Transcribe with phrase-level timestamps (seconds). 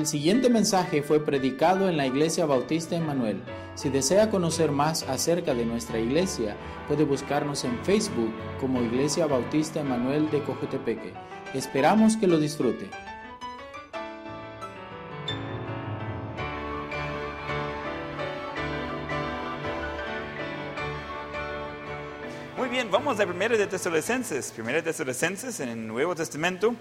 [0.00, 3.42] El siguiente mensaje fue predicado en la Iglesia Bautista Emanuel.
[3.74, 6.56] Si desea conocer más acerca de nuestra iglesia,
[6.88, 8.32] puede buscarnos en Facebook
[8.62, 11.12] como Iglesia Bautista Emanuel de Cojutepeque.
[11.52, 12.88] Esperamos que lo disfrute.
[22.56, 24.50] Muy bien, vamos a Primera de Tesalonicenses.
[24.52, 26.74] Primera de Tesalonicenses en el Nuevo Testamento.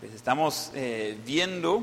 [0.00, 1.82] Pues estamos eh, viendo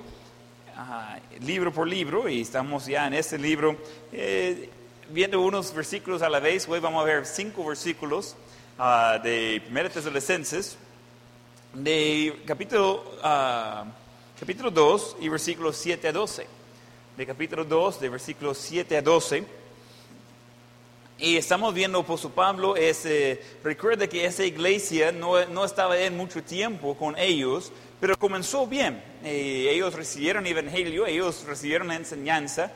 [1.42, 3.76] libro por libro y estamos ya en este libro
[4.14, 4.70] eh,
[5.10, 6.66] viendo unos versículos a la vez.
[6.70, 8.38] Hoy vamos a ver cinco versículos
[8.80, 10.78] ah, de Primera Tesalonicenses,
[11.74, 13.84] de capítulo, ah,
[14.40, 16.48] capítulo 2 y versículos 7 a 12.
[17.18, 19.44] De capítulo 2, de versículos 7 a 12.
[21.18, 26.18] Y estamos viendo apóstol Pablo, es, eh, recuerda que esa iglesia no, no, estaba en
[26.18, 29.02] mucho tiempo con ellos, pero comenzó bien.
[29.24, 32.72] Eh, ellos recibieron evangelio, ellos recibieron enseñanza,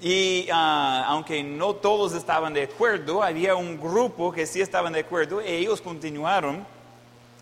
[0.00, 5.00] y ah, aunque no todos estaban de acuerdo, había un grupo que sí estaban de
[5.00, 6.66] acuerdo, y ellos continuaron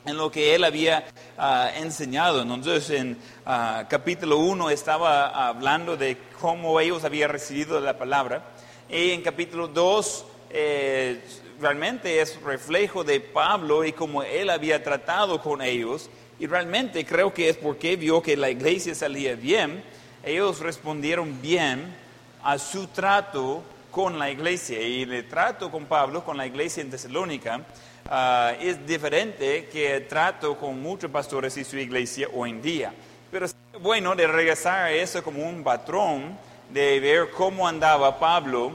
[0.07, 1.05] en lo que él había
[1.37, 2.43] ah, enseñado.
[2.43, 8.43] Entonces, en ah, capítulo 1 estaba hablando de cómo ellos habían recibido la palabra.
[8.89, 11.25] Y en capítulo 2 eh,
[11.61, 16.11] realmente es reflejo de Pablo y cómo él había tratado con ellos.
[16.39, 19.83] Y realmente creo que es porque vio que la iglesia salía bien.
[20.25, 21.95] Ellos respondieron bien
[22.43, 24.83] a su trato con la iglesia.
[24.83, 30.09] Y el trato con Pablo, con la iglesia en Tesalónica, uh, es diferente que el
[30.09, 32.93] trato con muchos pastores y su iglesia hoy en día.
[33.31, 33.47] Pero
[33.81, 36.37] bueno de regresar a eso como un patrón
[36.71, 38.73] de ver cómo andaba Pablo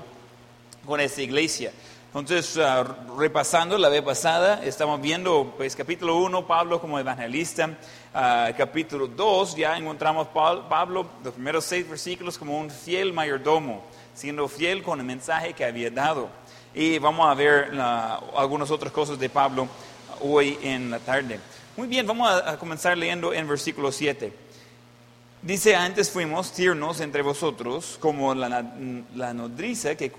[0.86, 1.72] con esa iglesia.
[2.12, 7.68] Entonces, uh, repasando la vez pasada, estamos viendo, pues, capítulo 1, Pablo como evangelista.
[8.12, 13.84] Uh, capítulo 2, ya encontramos Pablo, los primeros seis versículos, como un fiel mayordomo,
[14.16, 16.30] siendo fiel con el mensaje que había dado.
[16.74, 19.68] Y vamos a ver uh, algunas otras cosas de Pablo
[20.22, 21.40] hoy en la tarde.
[21.78, 24.34] Muy bien, vamos a, a comenzar leyendo en versículo 7.
[25.44, 28.66] Dice, antes fuimos tiernos entre vosotros como la,
[29.14, 30.12] la nodriza que,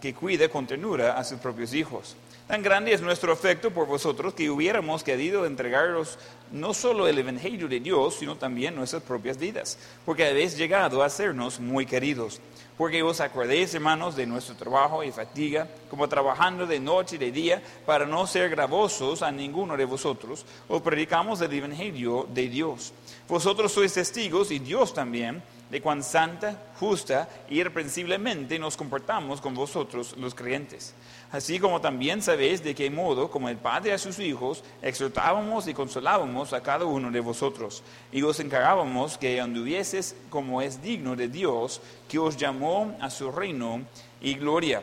[0.00, 2.16] que cuida con ternura a sus propios hijos.
[2.46, 6.16] Tan grande es nuestro afecto por vosotros que hubiéramos querido entregaros
[6.52, 11.10] no solo el Evangelio de Dios, sino también nuestras propias vidas, porque habéis llegado a
[11.10, 12.40] sernos muy queridos.
[12.78, 17.32] Porque os acordéis, hermanos, de nuestro trabajo y fatiga, como trabajando de noche y de
[17.32, 22.92] día, para no ser gravosos a ninguno de vosotros, os predicamos el Evangelio de Dios.
[23.28, 29.54] Vosotros sois testigos, y Dios también, de cuán santa, justa y irreprensiblemente nos comportamos con
[29.54, 30.94] vosotros los creyentes.
[31.32, 35.74] Así como también sabéis de qué modo, como el Padre a sus hijos, exhortábamos y
[35.74, 37.82] consolábamos a cada uno de vosotros,
[38.12, 43.32] y os encargábamos que anduvieses como es digno de Dios, que os llamó a su
[43.32, 43.82] reino
[44.20, 44.82] y gloria.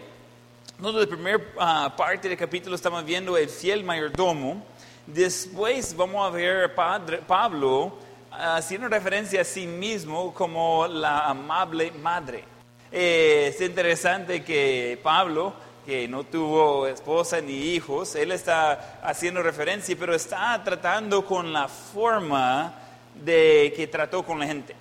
[0.77, 4.61] Entonces, la primera uh, parte del capítulo estamos viendo el fiel mayordomo.
[5.07, 7.97] Después vamos a ver a Pablo
[8.39, 12.43] haciendo referencia a sí mismo como la amable madre.
[12.91, 15.53] Eh, es interesante que Pablo,
[15.85, 21.67] que no tuvo esposa ni hijos, él está haciendo referencia, pero está tratando con la
[21.67, 22.73] forma
[23.15, 24.75] de que trató con la gente.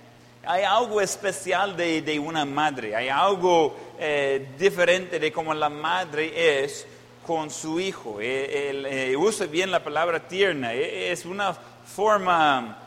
[0.45, 6.63] Hay algo especial de, de una madre, hay algo eh, diferente de cómo la madre
[6.63, 6.85] es
[7.25, 8.19] con su hijo.
[8.19, 12.82] Él, eh, usa bien la palabra tierna, es una forma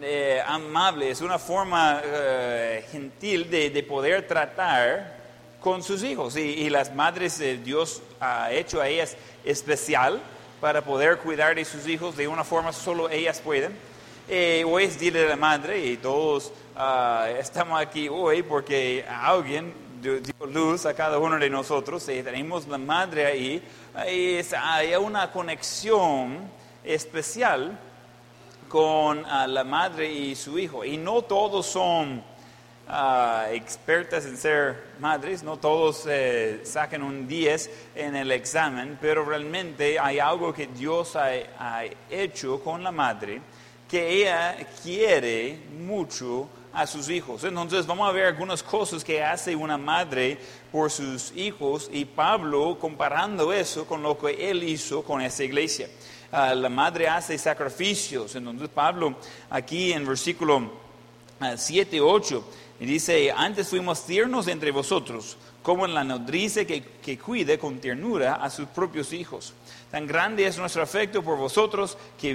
[0.00, 5.16] eh, amable, es una forma eh, gentil de, de, poder tratar
[5.60, 6.36] con sus hijos.
[6.36, 10.20] Y, las madres, de Dios ha hecho a ellas especial
[10.60, 13.72] para poder cuidar de sus hijos de una forma solo ellas pueden.
[14.28, 19.74] Eh, hoy es Día de la Madre y todos uh, estamos aquí hoy porque alguien
[20.00, 23.62] dio luz a cada uno de nosotros y tenemos la madre ahí.
[23.94, 26.38] hay una conexión
[26.84, 27.78] especial
[28.72, 30.82] con uh, la madre y su hijo.
[30.82, 32.24] Y no todos son
[32.88, 39.26] uh, expertas en ser madres, no todos eh, sacan un 10 en el examen, pero
[39.26, 43.42] realmente hay algo que Dios ha hecho con la madre,
[43.86, 47.44] que ella quiere mucho a sus hijos.
[47.44, 50.38] Entonces vamos a ver algunas cosas que hace una madre
[50.70, 55.88] por sus hijos y Pablo comparando eso con lo que él hizo con esa iglesia.
[56.32, 58.34] La madre hace sacrificios.
[58.34, 59.16] Entonces Pablo
[59.50, 60.72] aquí en versículo
[61.56, 62.44] 7, ah, 8,
[62.80, 68.36] dice, antes fuimos tiernos entre vosotros, como en la nodriza que, que cuide con ternura
[68.36, 69.52] a sus propios hijos.
[69.92, 72.34] Tan grande es nuestro afecto por vosotros que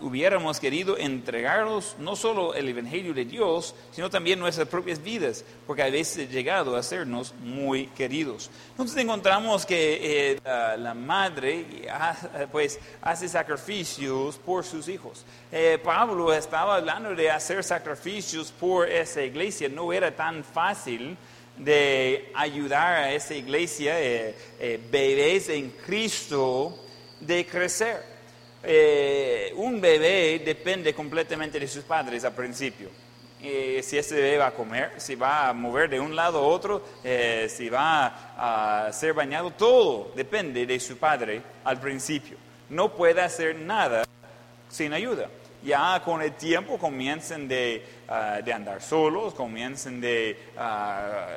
[0.00, 5.84] hubiéramos querido entregaros no solo el Evangelio de Dios, sino también nuestras propias vidas, porque
[5.84, 8.50] habéis llegado a sernos muy queridos.
[8.72, 11.86] Entonces encontramos que eh, la, madre
[12.50, 15.24] pues, hace sacrificios por sus hijos.
[15.52, 21.16] Eh, Pablo estaba hablando de hacer sacrificios por esa iglesia, no era tan fácil
[21.56, 24.34] de ayudar a esa iglesia, eh,
[24.90, 26.86] bebés en Cristo,
[27.20, 28.18] de crecer.
[28.62, 32.90] Eh, un bebé depende completamente de sus padres al principio.
[33.40, 36.42] Eh, si ese bebé va a comer, si va a mover de un lado a
[36.42, 42.36] otro, eh, si va a ser bañado, todo depende de su padre al principio.
[42.68, 44.04] No puede hacer nada
[44.68, 45.28] sin ayuda.
[45.62, 51.28] Ya con el tiempo comienzan de, ah, de andar solos, comienzan de ah,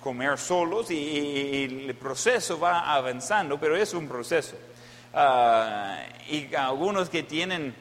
[0.00, 4.56] comer solos y el proceso va avanzando, pero es un proceso.
[5.14, 7.74] Ah, y algunos que tienen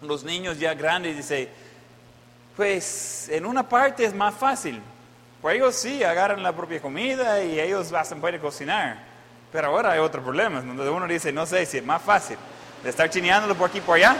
[0.00, 1.48] los niños ya grandes dicen,
[2.56, 4.80] pues en una parte es más fácil.
[5.40, 8.98] Pues ellos sí agarran la propia comida y ellos hacen, pueden cocinar.
[9.50, 12.38] Pero ahora hay otro problema, donde uno dice, no sé si es más fácil
[12.82, 14.16] de estar chineándolo por aquí por allá,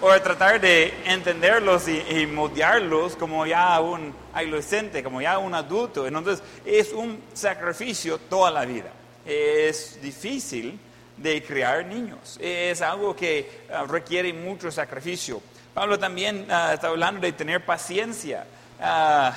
[0.00, 5.54] o de tratar de entenderlos y, y moldearlos como ya un adolescente, como ya un
[5.54, 6.06] adulto.
[6.06, 8.90] Entonces es un sacrificio toda la vida.
[9.24, 10.78] Es difícil,
[11.16, 12.38] de criar niños.
[12.40, 15.40] Es algo que ah, requiere mucho sacrificio.
[15.74, 18.46] Pablo también ah, está hablando de tener paciencia.
[18.78, 19.32] Uh,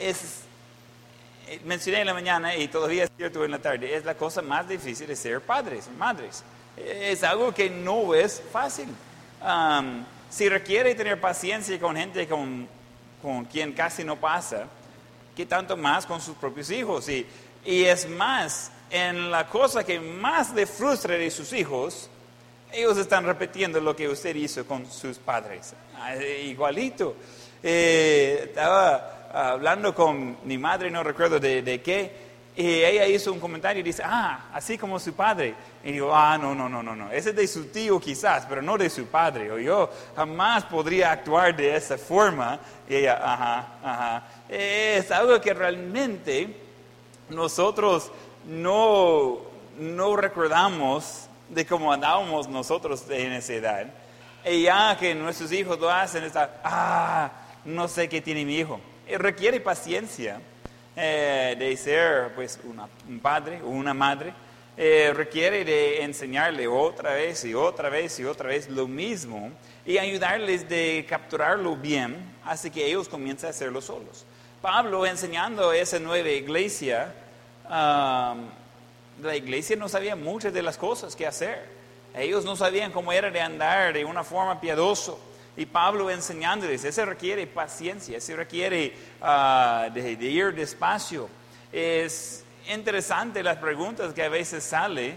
[0.00, 0.42] es,
[1.48, 4.42] eh, mencioné en la mañana y todavía es cierto en la tarde, es la cosa
[4.42, 6.42] más difícil de ser padres, madres.
[6.76, 8.88] Es algo que no es fácil.
[10.28, 12.68] si requiere tener paciencia con gente con,
[13.22, 14.66] con quien casi no pasa,
[15.34, 17.08] ¿qué tanto más con sus propios hijos?
[17.08, 17.26] Y,
[17.64, 22.08] y es más, en la cosa que más le frustra de sus hijos,
[22.72, 25.74] ellos están repitiendo lo que usted hizo con sus padres.
[25.96, 27.16] Ah, igualito.
[27.62, 33.80] Eh, estaba hablando con mi madre, no recuerdo de, qué, y ella hizo un comentario
[33.80, 35.54] y dice, ah, así como su padre.
[35.84, 37.10] Y digo, ah, no, no, no, no, no.
[37.10, 39.50] Ese es de su tío quizás, pero no de su padre.
[39.52, 42.58] O yo jamás podría actuar de esa forma.
[42.88, 44.28] Y ella, ajá, ajá.
[44.48, 46.56] Es algo que realmente
[47.28, 48.10] nosotros
[48.46, 49.38] no,
[49.78, 53.86] no recordamos de cómo andábamos nosotros en esa edad.
[54.44, 57.30] Y ya que nuestros hijos lo hacen, está, ah,
[57.64, 58.80] no sé qué tiene mi hijo.
[59.08, 60.40] Y requiere paciencia
[60.94, 62.58] eh, de ser pues,
[63.08, 64.32] un padre o una madre.
[64.78, 69.50] Eh, requiere de enseñarle otra vez y otra vez y otra vez lo mismo
[69.86, 74.26] y ayudarles de capturarlo bien, así que ellos comiencen a hacerlo solos.
[74.60, 77.14] Pablo enseñando a esa nueva iglesia,
[77.68, 81.76] la iglesia no sabía muchas de las cosas que hacer.
[82.14, 85.20] Ellos no sabían cómo era de andar de una forma piadoso.
[85.56, 91.28] Y Pablo enseñándoles, eso requiere paciencia, eso requiere ah, de, ir despacio.
[91.72, 95.16] Es interesante las preguntas que a veces sale.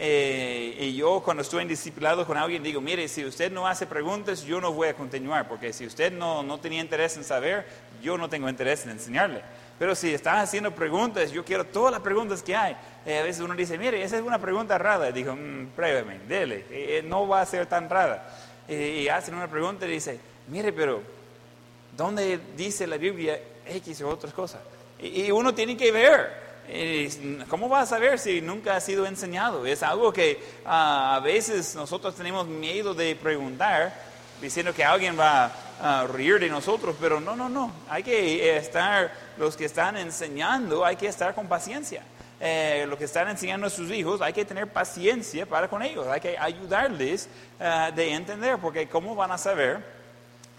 [0.00, 3.86] Eh, y yo cuando estoy en discipulado con alguien digo, mire, si usted no hace
[3.86, 7.66] preguntas, yo no voy a continuar, porque si usted no, no tenía interés en saber,
[8.00, 9.42] yo no tengo interés en enseñarle.
[9.78, 12.76] Pero si estás haciendo preguntas, yo quiero todas las preguntas que hay.
[13.06, 15.12] Eh, a veces uno dice, mire, esa es una pregunta rara.
[15.12, 18.28] Dijo, mmm, pruébeme, dele, eh, eh, no va a ser tan rara.
[18.68, 21.00] y hacen una pregunta y dice, mire, pero
[21.96, 24.60] ¿dónde dice la Biblia X o otras cosas?
[25.00, 26.48] Y, uno tiene que ver.
[27.48, 29.64] ¿Cómo va a saber si nunca ha sido enseñado?
[29.64, 33.94] Es algo que ah, a veces nosotros tenemos miedo de preguntar,
[34.42, 37.72] diciendo que alguien va a reír de nosotros, pero no, no, no.
[37.88, 42.02] Hay que estar los que están enseñando hay que estar con paciencia.
[42.40, 46.06] Eh, los que están enseñando a sus hijos, hay que tener paciencia para con ellos,
[46.06, 47.28] hay que ayudarles
[47.58, 49.98] uh, de entender, porque ¿cómo van a saber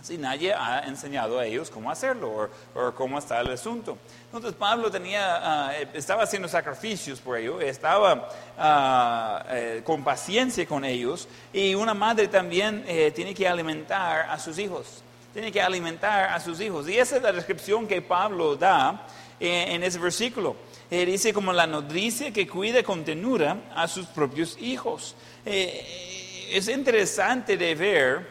[0.02, 3.98] si nadie ha enseñado a ellos cómo hacerlo o, cómo está el asunto?
[4.26, 11.30] Entonces Pablo tenía, uh, estaba haciendo sacrificios por ellos, estaba uh, con paciencia con ellos
[11.54, 15.02] y una madre también eh, tiene que alimentar a sus hijos
[15.34, 16.90] tiene que alimentar a sus hijos.
[16.90, 19.08] Y esa es la descripción que Pablo da
[19.40, 20.56] eh, en ese versículo.
[20.90, 25.16] Eh, dice como la nodriza que cuida con tenura a sus propios hijos.
[25.46, 28.28] Eh, es interesante de ver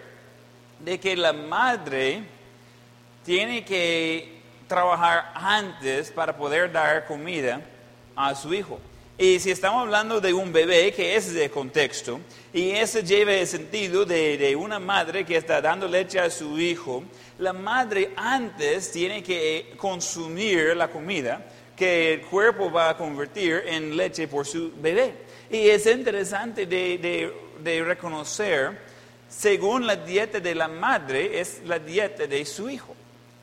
[0.81, 2.23] de que la madre
[3.25, 7.61] tiene que trabajar antes para poder dar comida
[8.17, 8.81] a su hijo.
[9.21, 12.21] Y si estamos hablando de un bebé, que es de contexto,
[12.53, 16.57] y ese lleva el sentido de, de, una madre que está dando leche a su
[16.57, 17.03] hijo,
[17.41, 21.45] la madre antes tiene que consumir la comida
[21.77, 25.15] que el cuerpo va a convertir en leche por su bebé.
[25.51, 28.79] Y es interesante de, de, de reconocer,
[29.29, 32.95] según la dieta de la madre, es la dieta de su hijo.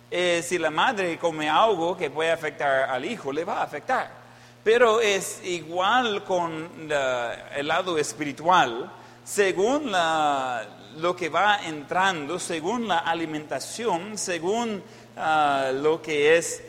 [0.10, 4.25] Eh, si la madre come algo que puede afectar al hijo, le va a afectar.
[4.66, 8.92] Pero es igual con el lado espiritual,
[9.24, 14.82] según lo que va entrando, según la alimentación, según
[15.18, 16.64] ah, lo que es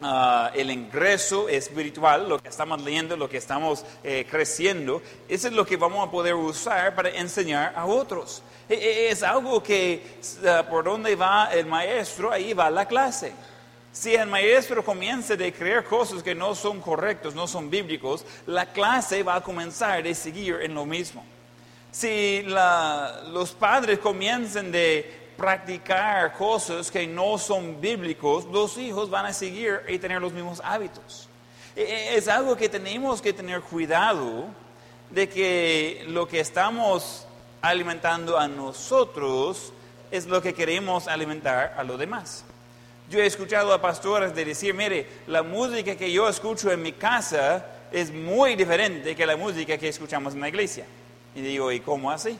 [0.00, 5.54] ah, el ingreso espiritual, lo que estamos leyendo, lo que estamos eh, creciendo, eso es
[5.54, 8.42] lo que vamos a poder usar para enseñar a otros.
[8.68, 13.32] E, e, es algo que ah, por donde va el maestro, ahí va la clase.
[13.92, 18.72] Si el maestro comienza a creer cosas que no son correctas, no son bíblicos, la
[18.72, 21.22] clase va a comenzar a seguir en lo mismo.
[21.90, 29.32] Si los padres comienzan de practicar cosas que no son bíblicos, los hijos van a
[29.34, 31.28] seguir y tener los mismos hábitos.
[31.76, 34.46] E, e, es algo que tenemos que tener cuidado
[35.10, 37.26] de que lo que estamos
[37.60, 39.72] alimentando a nosotros
[40.10, 42.44] es lo que queremos alimentar a los demás.
[43.12, 46.92] Yo he escuchado a pastores de decir, mire, la música que yo escucho en mi
[46.92, 50.86] casa es muy diferente que la música que escuchamos en la iglesia.
[51.34, 52.38] Y digo, ¿y cómo así?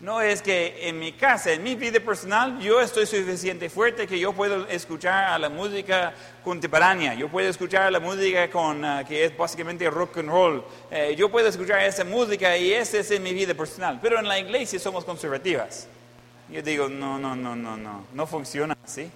[0.00, 4.18] No es que en mi casa, en mi vida personal, yo estoy suficiente fuerte que
[4.18, 9.26] yo puedo escuchar a la música contemporánea, yo puedo escuchar la música con, uh, que
[9.26, 13.22] es básicamente rock and roll, eh, yo puedo escuchar esa música y esa es en
[13.22, 13.98] mi vida personal.
[14.00, 15.86] Pero en la iglesia somos conservativas.
[16.48, 19.10] Yo digo, no, no, no, no, no, no funciona así.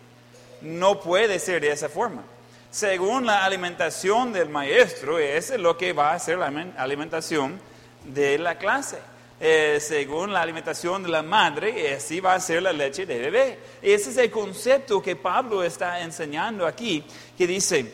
[0.64, 2.22] No puede ser de esa forma.
[2.70, 7.60] Según la alimentación del maestro, esa es lo que va a ser la alimentación
[8.02, 8.98] de la clase.
[9.38, 13.58] Eh, según la alimentación de la madre, así va a ser la leche de bebé.
[13.82, 17.04] Ese es el concepto que Pablo está enseñando aquí,
[17.36, 17.92] que dice,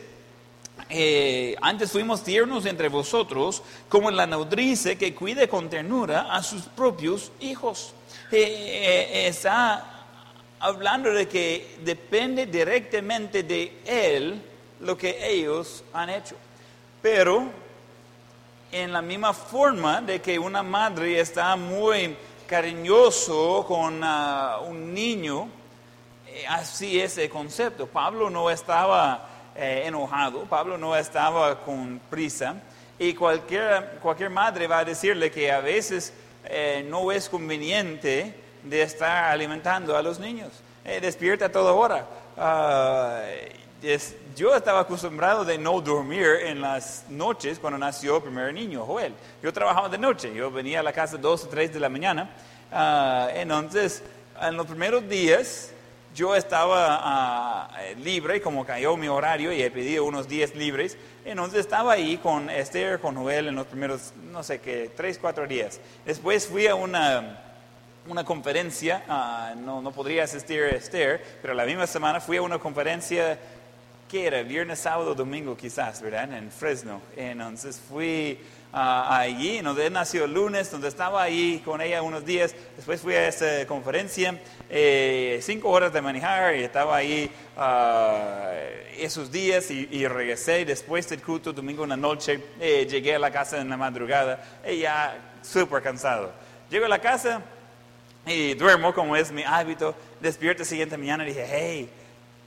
[0.89, 6.63] eh, antes fuimos tiernos entre vosotros, como la nodriza que cuide con ternura a sus
[6.63, 7.93] propios hijos.
[8.31, 9.90] Eh, está
[10.61, 14.41] hablando de que depende directamente de Él
[14.79, 16.35] lo que ellos han hecho.
[17.01, 17.49] Pero
[18.71, 22.15] en la misma forma de que una madre está muy
[22.47, 25.49] cariñoso con ah, un niño,
[26.27, 27.87] eh, así es el concepto.
[27.87, 32.55] Pablo no estaba eh, enojado, Pablo no estaba con prisa,
[32.99, 36.13] y cualquier, cualquier madre va a decirle que a veces
[36.45, 40.49] eh, no es conveniente de estar alimentando a los niños.
[40.83, 42.07] Eh, despierta a toda hora.
[42.37, 43.21] Ah,
[44.35, 49.13] yo estaba acostumbrado de no dormir en las noches cuando nació el primer niño, Joel.
[49.41, 52.29] Yo trabajaba de noche, yo venía a la casa dos o tres de la mañana.
[52.71, 54.03] Ah, entonces,
[54.39, 55.71] en los primeros días,
[56.13, 57.69] yo estaba ah,
[58.03, 60.97] libre, como cayó mi horario y he pedido unos días libres.
[61.25, 65.47] Entonces estaba ahí con Esther, con Joel en los primeros, no sé qué, tres, cuatro
[65.47, 65.79] días.
[66.05, 67.50] Después fui a una
[68.07, 72.41] una conferencia, ah, no, no, podría asistir a Esther, pero la misma semana fui a
[72.41, 73.37] una conferencia
[74.09, 76.33] que era viernes, sábado, domingo quizás, ¿verdad?
[76.33, 77.01] En Fresno.
[77.15, 78.37] Entonces fui
[78.73, 82.53] uh, allí, donde nació el lunes, donde estaba ahí con ella unos días.
[82.75, 84.37] Después fui a esa conferencia,
[84.69, 91.07] eh, cinco horas de manejar y estaba ahí uh, esos días y, y, regresé después
[91.07, 92.37] del culto, domingo en la noche.
[92.59, 96.33] Eh, llegué a la casa en la madrugada y ya súper cansado.
[96.69, 97.41] Llego a la casa
[98.25, 99.95] y duermo como es mi hábito.
[100.19, 101.89] Despierto siguiente mañana y dije, hey,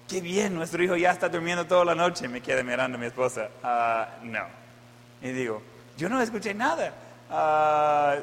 [0.09, 2.29] qué bien, nuestro hijo ya está durmiendo toda la noche.
[2.29, 4.45] Me quedé mirando mi esposa, ah, no.
[5.23, 5.63] Y digo,
[5.97, 6.93] yo no escuché nada.
[7.31, 8.17] Ah,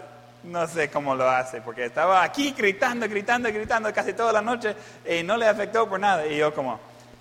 [0.44, 4.76] no sé cómo lo hace, porque estaba aquí gritando, gritando, gritando casi toda la noche
[5.08, 6.26] y no le afectó por nada.
[6.26, 6.80] Y yo como,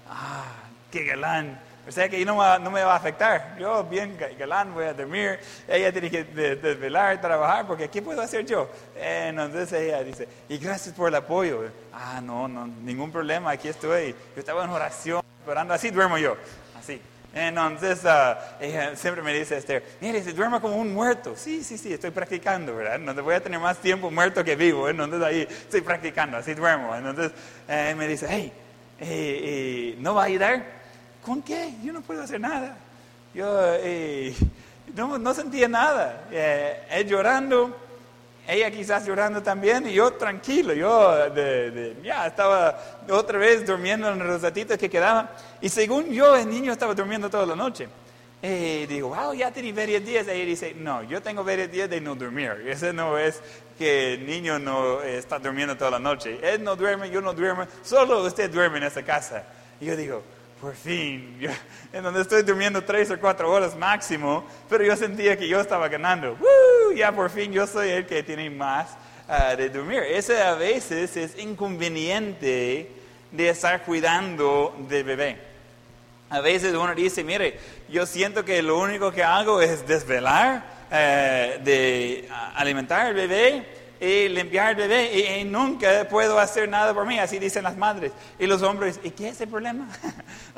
[0.09, 0.45] ah,
[0.91, 3.57] qué galán o sea que no, no me va a afectar.
[3.59, 5.41] Yo bien galán voy a dormir.
[5.67, 8.71] Ella tiene que desvelar, trabajar, porque ¿qué puedo hacer yo?
[8.97, 11.65] Entonces ella dice, y gracias por el apoyo.
[11.93, 14.15] Ah, no, no, ningún problema, aquí estoy.
[14.37, 16.37] Yo estaba en oración, orando, así duermo yo,
[16.79, 17.03] así.
[17.35, 21.35] Entonces uh, ella siempre me dice, Esther, mire, se duerma como un muerto.
[21.35, 23.15] Sí, sí, sí, estoy practicando, ¿verdad?
[23.17, 24.89] Te voy a tener más tiempo muerto que vivo.
[24.89, 26.95] Entonces ahí estoy practicando, así duermo.
[26.95, 27.33] Entonces
[27.69, 28.53] eh, me dice, hey,
[29.01, 30.80] eh, eh, ¿no va a ayudar?
[31.25, 31.75] ¿Con qué?
[31.83, 32.77] Yo no puedo hacer nada.
[33.35, 34.35] Yo eh,
[34.95, 36.25] no, sentía nada.
[36.31, 37.77] Eh, él llorando,
[38.49, 40.73] ella quizás llorando también, y yo tranquilo.
[40.73, 41.35] Yo
[42.03, 42.79] ya estaba
[43.11, 45.31] otra vez durmiendo en los ratitos que quedaban.
[45.61, 47.89] Y según yo, el niño estaba durmiendo toda la noche.
[48.43, 50.27] Y digo, wow, ya tiene varios días.
[50.27, 52.53] Ella dice, no, yo tengo varios días de no dormir.
[52.67, 53.41] Ese no es
[53.79, 56.39] que el niño no está durmiendo toda la noche.
[56.43, 59.45] Él no duerme, yo no duermo, solo usted duerme en esta casa.
[59.79, 60.23] Y yo digo,
[60.61, 61.51] por fin, yo,
[61.93, 65.89] en donde estoy durmiendo tres o cuatro horas máximo, pero yo sentía que yo estaba
[65.89, 66.37] ganando.
[66.95, 68.89] Ya por fin yo soy el que tiene más
[69.29, 70.03] ah, de dormir.
[70.09, 72.91] Ese a veces es inconveniente
[73.31, 75.39] de estar cuidando del bebé.
[76.29, 81.61] A veces uno dice, mire, yo siento que lo único que hago es desvelar, eh,
[81.65, 87.19] de alimentar al bebé y limpiar al bebé y, nunca puedo hacer nada por mí,
[87.19, 88.13] así dicen las madres.
[88.39, 89.89] Y los hombres, ¿y qué es el problema?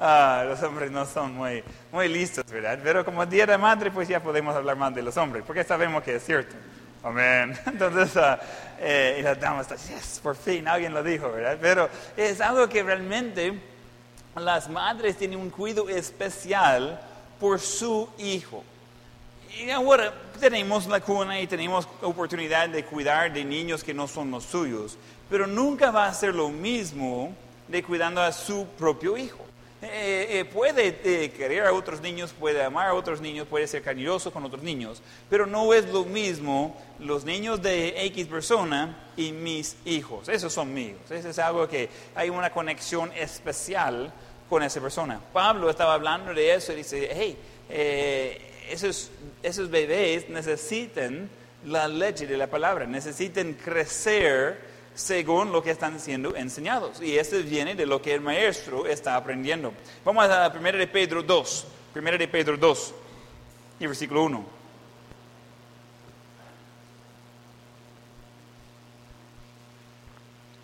[0.04, 2.78] Ah, los hombres no son muy, muy listos, ¿verdad?
[2.82, 6.02] Pero como Día de Madre, pues ya podemos hablar más de los hombres, porque sabemos
[6.02, 6.56] que es cierto.
[7.04, 7.56] Amén.
[7.66, 8.36] Entonces, uh,
[8.80, 11.56] eh, y las damas, yes, por fin alguien lo dijo, ¿verdad?
[11.60, 13.60] Pero es algo que realmente
[14.34, 17.00] las madres tienen un cuidado especial
[17.38, 18.64] por su hijo.
[19.56, 24.32] Y ahora tenemos la cuna y tenemos oportunidad de cuidar de niños que no son
[24.32, 24.98] los suyos,
[25.30, 27.32] pero nunca va a ser lo mismo
[27.68, 29.44] de cuidando a su propio hijo.
[29.82, 33.82] Eh, eh, puede eh, querer a otros niños, puede amar a otros niños, puede ser
[33.82, 39.30] cariñoso con otros niños, pero no es lo mismo los niños de X persona y
[39.30, 40.28] mis hijos.
[40.28, 40.98] Esos son míos.
[41.08, 44.12] Eso es algo que hay una conexión especial
[44.50, 45.20] con esa persona.
[45.32, 47.38] Pablo estaba hablando de eso y dice, hey,
[48.70, 49.10] esos,
[49.42, 51.28] esos bebés necesitan
[51.66, 57.00] la leche de la palabra, necesitan crecer según lo que están siendo enseñados.
[57.00, 59.72] Y esto viene de lo que el maestro está aprendiendo.
[60.04, 61.66] Vamos a 1 de Pedro 2.
[61.94, 62.94] 1 de Pedro 2
[63.80, 64.61] y versículo 1.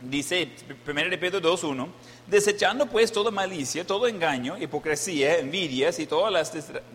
[0.08, 0.48] Dice
[0.86, 1.86] 1 de Pedro 2.1,
[2.26, 6.50] desechando pues toda malicia, todo engaño, hipocresía, envidias y todas las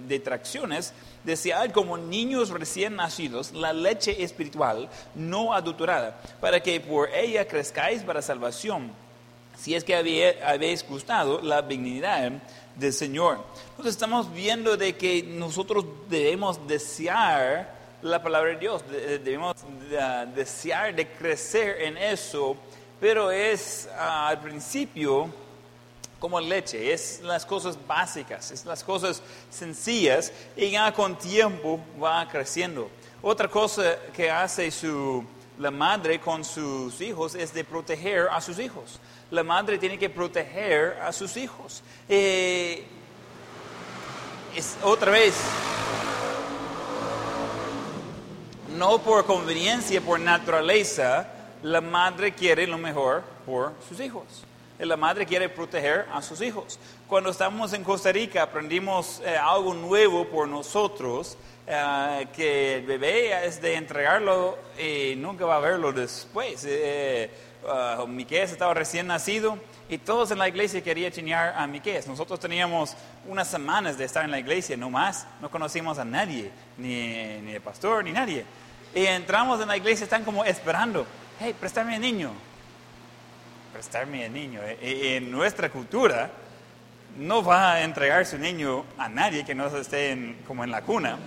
[0.07, 0.93] detracciones,
[1.23, 8.01] desead como niños recién nacidos la leche espiritual no adulterada, para que por ella crezcáis
[8.01, 8.91] para salvación,
[9.59, 9.95] si es que
[10.43, 12.31] habéis gustado la dignidad
[12.75, 13.45] del Señor.
[13.69, 18.83] Entonces estamos viendo de que nosotros debemos desear la palabra de Dios,
[19.23, 19.55] debemos
[20.33, 22.57] desear de crecer en eso
[23.03, 25.29] pero es ah, al principio
[26.19, 32.25] como leche, es las cosas básicas, es las cosas sencillas y ya con tiempo va
[32.29, 32.89] creciendo.
[33.21, 35.21] Otra cosa que hace su,
[35.59, 39.01] la madre con sus hijos es de proteger a sus hijos.
[39.31, 41.83] La madre tiene que proteger a sus hijos.
[42.07, 42.85] Eh,
[44.55, 45.35] es otra vez,
[48.77, 51.32] no por conveniencia, por naturaleza,
[51.63, 54.25] la madre quiere lo mejor por sus hijos.
[54.79, 56.77] La madre quiere proteger a sus hijos.
[57.07, 63.45] Cuando estamos en Costa Rica aprendimos eh, algo nuevo por nosotros, eh, que el bebé
[63.45, 66.65] es de entregarlo y nunca va a verlo después.
[66.67, 67.29] Eh,
[67.63, 72.03] uh, Miquel estaba recién nacido y todos en la iglesia querían chinear a Miquel.
[72.07, 72.93] Nosotros teníamos
[73.25, 77.53] unas semanas de estar en la iglesia, no más, no conocimos a nadie, ni, ni
[77.53, 78.43] el pastor, ni nadie.
[78.93, 81.05] Y entramos en la iglesia, están como esperando
[81.39, 82.31] hey, préstame el niño.
[83.71, 84.61] Prestarme el niño.
[84.63, 86.29] Eh, eh, en nuestra cultura
[87.17, 91.17] no va a entregar su niño a nadie que no esté como en la cuna.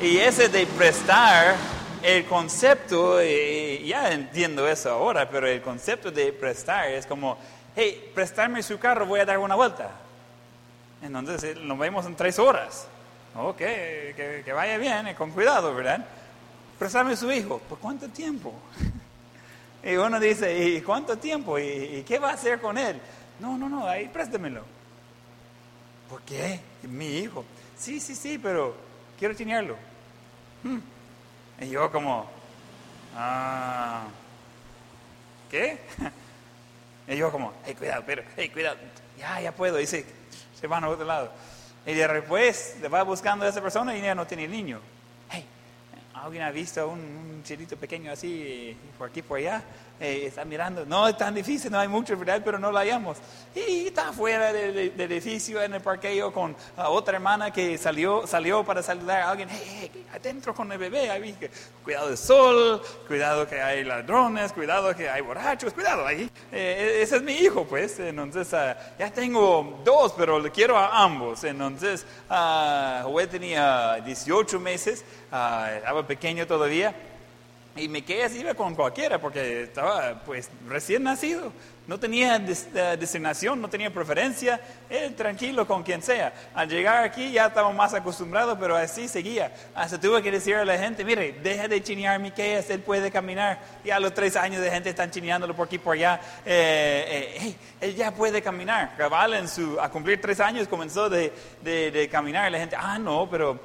[0.00, 1.54] Y ese de prestar,
[2.02, 7.38] el concepto, eh, ya entiendo eso ahora, pero el concepto de prestar es como,
[7.76, 9.90] hey, prestarme su carro, voy a dar una vuelta.
[11.02, 12.86] Entonces nos vemos en tres horas.
[13.36, 16.04] Ok, que, que vaya bien, con cuidado, ¿verdad?
[16.80, 17.58] Prestarme su hijo.
[17.58, 18.52] ¿Por cuánto tiempo?
[19.82, 21.58] Y uno dice, ¿y cuánto tiempo?
[21.58, 23.00] ¿Y, qué va a hacer con él?
[23.38, 24.62] No, no, no, ahí préstemelo.
[26.06, 26.60] ¿Por qué?
[26.82, 27.46] Mi hijo.
[27.78, 28.76] Sí, sí, sí, pero
[29.18, 29.76] quiero tenerlo.
[30.62, 30.80] Hmm.
[31.62, 32.28] Y yo como,
[33.16, 34.04] ah,
[35.50, 35.78] ¿qué?
[37.08, 38.76] Y yo como, hey, cuidado, pero, hey, cuidado,
[39.18, 39.80] ya, ya puedo.
[39.80, 40.04] Y se,
[40.60, 41.32] se van a otro lado.
[41.86, 44.78] Y después va buscando a esa persona y ya no tiene niño.
[46.14, 49.62] ¿Alguien ha visto un, un chilito pequeño así por aquí, por allá?
[50.00, 50.86] Eh, está mirando.
[50.86, 52.40] No es tan difícil, no hay mucho, ¿verdad?
[52.42, 53.18] Pero no la hallamos.
[53.54, 58.82] Y está fuera del, edificio en el parqueo con otra hermana que salió, salió para
[58.82, 59.50] saludar a alguien.
[59.50, 61.10] Hey, hey, adentro con el bebé.
[61.10, 61.36] Ahí,
[61.84, 66.30] cuidado del sol, cuidado que hay ladrones, cuidado que hay borrachos, cuidado ahí.
[66.50, 68.00] Eh, ese es mi hijo, pues.
[68.00, 71.44] Entonces, ah, ya tengo dos, pero le quiero a ambos.
[71.44, 76.94] Entonces, uh, tenía 18 meses, uh, estaba pequeño todavía.
[77.76, 81.52] Y Miqueas iba con cualquiera porque estaba pues recién nacido,
[81.86, 86.32] no tenía eh, designación, no tenía preferencia, él tranquilo con quien sea.
[86.52, 89.52] Al llegar aquí ya estaba más acostumbrado, pero así seguía.
[89.74, 93.60] Hasta tuve que decir a la gente, mire, deja de chinear Miqueas, él puede caminar.
[93.84, 96.20] Ya a los tres años de gente están chineándolo por aquí por allá.
[96.44, 98.96] Eh, eh, él ya puede caminar.
[98.96, 102.98] Cabal en su, a cumplir tres años comenzó de, de, caminar y la gente, ah,
[102.98, 103.58] no, pero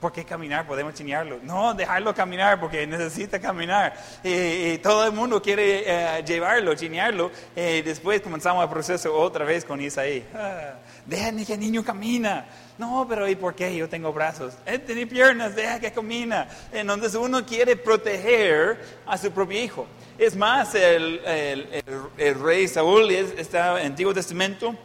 [0.00, 0.64] ¿Por qué caminar?
[0.66, 1.40] Podemos chinearlo.
[1.42, 3.94] No, dejarlo caminar porque necesita caminar.
[4.22, 7.32] Y, todo el mundo quiere eh, llevarlo, chinearlo.
[7.54, 10.24] Después comenzamos el proceso otra vez con Isaí.
[10.34, 12.46] Ah, deja que el niño camina.
[12.78, 13.74] No, pero ¿y por qué?
[13.74, 14.54] Yo tengo brazos.
[14.64, 16.48] Él tiene piernas, deja que camina.
[16.72, 19.86] Entonces uno quiere proteger a su propio hijo.
[20.16, 21.20] Es más, el,
[22.16, 24.76] el rey Saúl, está en el Antiguo Testamento,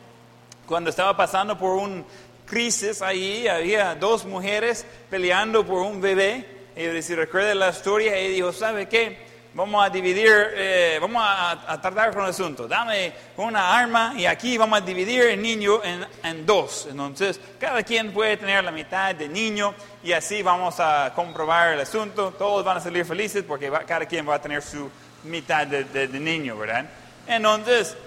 [0.65, 2.05] cuando estaba pasando por un
[2.53, 6.45] crisis ahí, había dos mujeres peleando por un bebé.
[6.75, 9.17] Y si recuerda la historia, ella dijo, ¿sabe qué?
[9.55, 12.67] Vamos a dividir, eh, vamos a, tardar con el asunto.
[12.67, 16.87] Dame una arma y aquí vamos a dividir el niño en, en, dos.
[16.91, 21.79] Entonces, cada quien puede tener la mitad del niño y así vamos a comprobar el
[21.79, 22.35] asunto.
[22.37, 24.91] Todos van a salir felices porque cada quien va a tener su
[25.23, 26.85] mitad de, niño, ¿verdad?
[27.25, 27.97] Entonces,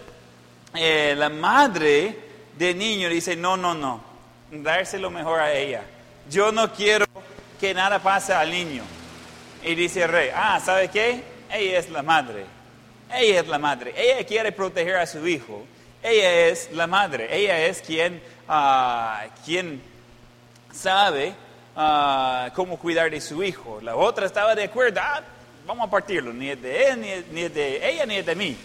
[0.72, 2.16] eh, la madre
[2.56, 4.15] del niño dice, no, no, no,
[4.50, 5.82] dárselo mejor a ella.
[6.30, 7.06] Yo no quiero
[7.60, 8.82] que nada pase al niño.
[9.62, 11.22] Y dice el rey, ah, ¿sabe qué?
[11.50, 12.44] Ella es la madre.
[13.12, 13.94] Ella es la madre.
[13.96, 15.64] Ella quiere proteger a su hijo.
[16.02, 17.28] Ella es la madre.
[17.30, 19.82] Ella es quien, ah, quien
[20.72, 21.34] sabe
[21.74, 23.80] ah, cómo cuidar de su hijo.
[23.80, 25.22] La otra estaba de acuerdo, ah,
[25.66, 26.32] vamos a partirlo.
[26.32, 28.56] Ni de él, ni de ella, ni de mí.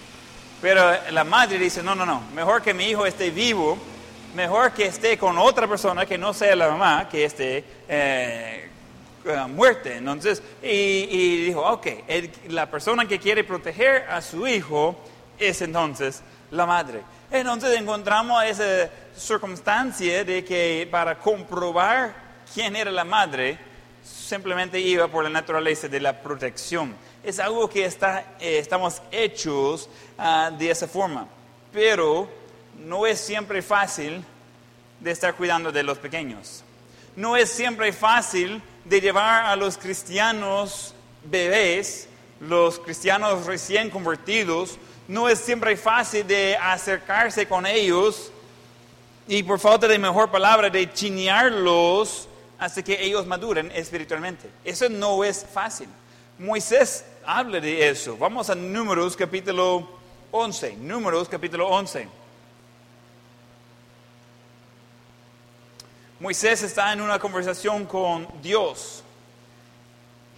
[0.62, 3.80] Pero la madre dice, no, no, no, mejor que mi hijo esté vivo
[4.36, 8.68] mejor que esté con otra persona que no sea la mamá, que esté eh,
[9.50, 9.98] muerte.
[9.98, 11.88] Entonces, y, dijo, ok,
[12.50, 14.96] la persona que quiere proteger a su hijo
[15.38, 17.02] es entonces la madre.
[17.30, 22.14] Entonces encontramos esa circunstancia de que para comprobar
[22.54, 23.58] quién era la madre,
[24.04, 26.94] simplemente iba por la naturaleza de la protección.
[27.24, 31.28] Es algo que está, eh, estamos hechos ah, de esa forma.
[31.72, 32.41] Pero
[32.86, 34.24] no es siempre fácil
[35.00, 36.64] de estar cuidando de los pequeños.
[37.16, 42.08] No es siempre fácil de llevar a los cristianos bebés,
[42.40, 48.32] los cristianos recién convertidos, no es siempre fácil de acercarse con ellos
[49.28, 54.50] y por falta de mejor palabra, de chinearlos hasta que ellos maduren espiritualmente.
[54.64, 55.88] Eso no es fácil.
[56.38, 58.18] Moisés habla de eso.
[58.18, 59.88] Vamos a Números capítulo
[60.32, 60.78] 11.
[60.78, 62.21] Números capítulo 11.
[66.22, 69.04] Moisés está en una conversación con Dios.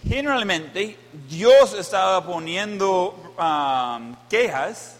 [0.08, 0.96] Generalmente
[1.28, 4.96] Dios estaba poniendo um, quejas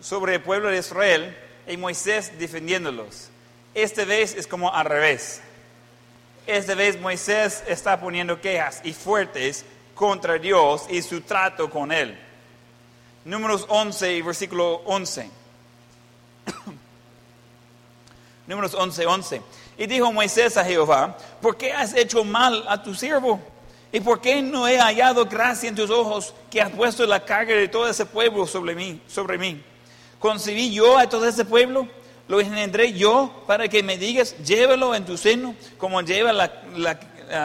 [0.00, 3.28] sobre el pueblo de Israel y Moisés defendiéndolos.
[3.74, 5.42] Esta vez es como al revés.
[6.46, 12.18] Esta vez Moisés está poniendo quejas y fuertes contra Dios y su trato con él.
[13.26, 15.30] Números 11, versículo 11.
[18.48, 19.42] Números 11, 11.
[19.76, 23.38] Y dijo Moisés a Jehová, ¿por qué has hecho mal a tu siervo?
[23.92, 27.54] ¿Y por qué no he hallado gracia en tus ojos que has puesto la carga
[27.54, 29.02] de todo ese pueblo sobre mí?
[29.06, 29.62] Sobre mí?
[30.18, 31.88] ¿Concebí yo a todo ese pueblo?
[32.26, 36.50] ¿Lo engendré yo para que me digas, llévalo en tu seno, como lleva la,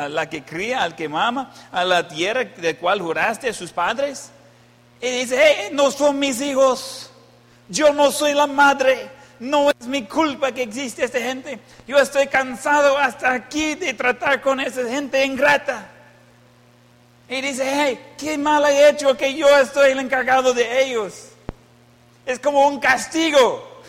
[0.10, 4.32] la, que cría al que mama, a la tierra de cual juraste a sus padres?
[5.02, 7.12] Y dice, hey, no son mis hijos,
[7.68, 11.60] yo no soy la madre, no es mi culpa que existe esta gente.
[11.88, 15.90] Yo estoy cansado hasta aquí de tratar con esa gente ingrata.
[17.30, 21.30] Y dice, hey, qué mal he hecho que yo estoy el encargado de ellos.
[22.26, 23.82] Es como un castigo.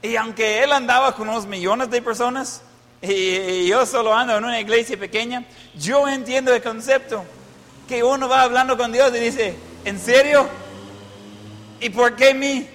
[0.00, 2.62] Y aunque él andaba con unos millones de personas
[3.02, 7.24] y yo solo ando en una iglesia pequeña, yo entiendo el concepto.
[7.88, 10.48] Que uno va hablando con Dios y dice, ¿en serio?
[11.80, 12.68] ¿Y por qué mí?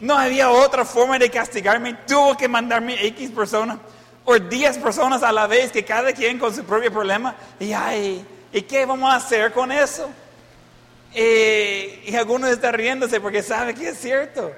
[0.00, 1.94] No había otra forma de castigarme.
[2.06, 3.78] Tuvo que mandarme X personas
[4.24, 7.34] o 10 personas a la vez, que cada quien con su propio problema.
[7.58, 10.08] Y ay, ¿y qué vamos a hacer con eso?
[11.14, 14.52] Y, algunos están riéndose porque sabe que es cierto.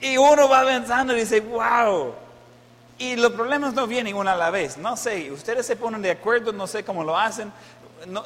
[0.00, 2.14] Y uno va pensando y dice, wow.
[2.98, 4.78] Y los problemas no vienen uno a la vez.
[4.78, 7.52] No sé, ustedes se ponen de acuerdo, no sé cómo lo hacen.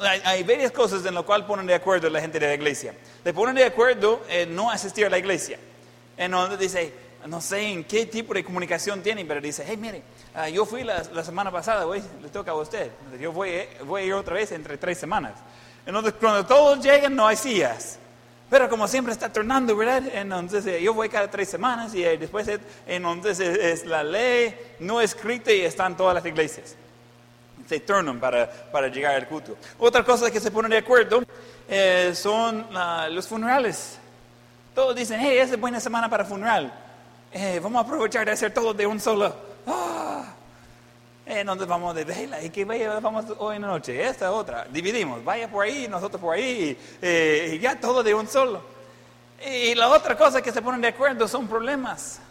[0.01, 2.93] hay, hay, varias cosas en las cuales ponen de acuerdo la gente de la iglesia.
[3.23, 5.57] Le ponen de acuerdo en no asistir a la iglesia
[6.19, 6.93] en donde dice,
[7.27, 10.03] no sé en qué tipo de comunicación tienen, pero dice, hey, mire,
[10.35, 12.91] ah, yo fui la, semana pasada, güey, le toca a usted.
[13.19, 13.51] Yo voy,
[13.85, 15.33] voy a ir otra vez entre tres semanas.
[15.85, 17.97] Entonces, cuando todos llegan, no hay sillas.
[18.49, 20.03] Pero como siempre está tornando, ¿verdad?
[20.11, 24.55] Entonces eh, yo voy cada tres semanas y eh, después eh, entonces es, la ley
[24.79, 26.75] no escrita y están todas las iglesias.
[27.67, 29.55] Se turnan para, para llegar al culto.
[29.77, 31.21] Otra cosa que se ponen de acuerdo
[32.13, 32.65] son
[33.11, 33.98] los funerales.
[34.79, 36.71] Todos dicen, hey, es buena semana para funeral.
[37.61, 39.35] vamos a aprovechar de hacer todo de un solo.
[39.67, 40.23] Ah,
[41.25, 45.21] entonces vamos de vela y que vaya, vamos hoy en la noche, esta otra, dividimos,
[45.21, 48.61] vaya por ahí, nosotros por ahí, eh, y ya todo de un solo.
[49.45, 52.21] Y la otra cosa que se ponen de acuerdo son problemas.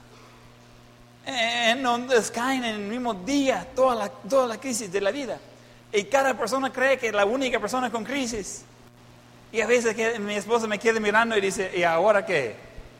[1.26, 5.38] En donde caen en el mismo día toda la, toda la crisis de la vida.
[5.92, 8.64] Y cada persona cree que es la única persona con crisis.
[9.50, 12.54] Y a veces que mi esposa me queda mirando y dice, ¿y ahora qué?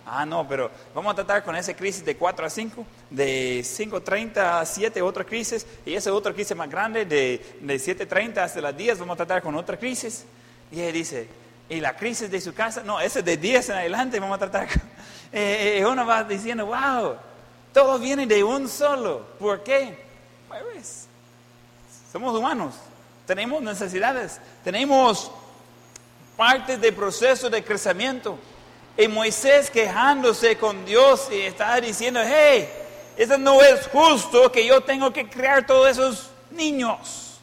[0.07, 4.39] Ah, no, pero vamos a tratar con esa crisis de 4 a 5, de 5.30
[4.39, 8.75] a 7 otra crisis, y esa otra crisis más grande de, de 7.30 hasta las
[8.75, 10.25] 10 vamos a tratar con otra crisis.
[10.73, 11.29] Y él dice,
[11.69, 12.83] ¿y la crisis de su casa?
[12.83, 14.83] No, esa de 10 en adelante vamos a tratar con...
[15.31, 17.17] Eh, eh, uno va diciendo, wow,
[17.75, 19.27] todo viene de un solo.
[19.39, 19.95] ¿Por qué?
[20.49, 21.07] Pues,
[22.11, 22.75] somos humanos,
[23.27, 25.31] tenemos necesidades, tenemos
[26.39, 28.39] partes del proceso de crecimiento.
[28.97, 32.69] Y Moisés quejándose con Dios y está diciendo, hey,
[33.17, 37.41] eso no es justo que yo tengo que crear todos esos niños.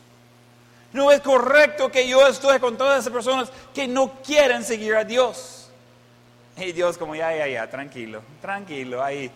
[0.94, 5.04] No es correcto que yo esté con todas esas personas que no quieren seguir a
[5.04, 5.70] Dios.
[6.56, 9.30] Y Dios como, ya, ya, ya, tranquilo, tranquilo, ahí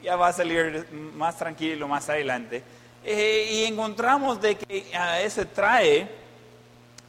[0.00, 2.62] ya va a salir más tranquilo más adelante.
[3.04, 6.08] Eh, y encontramos de que a ese trae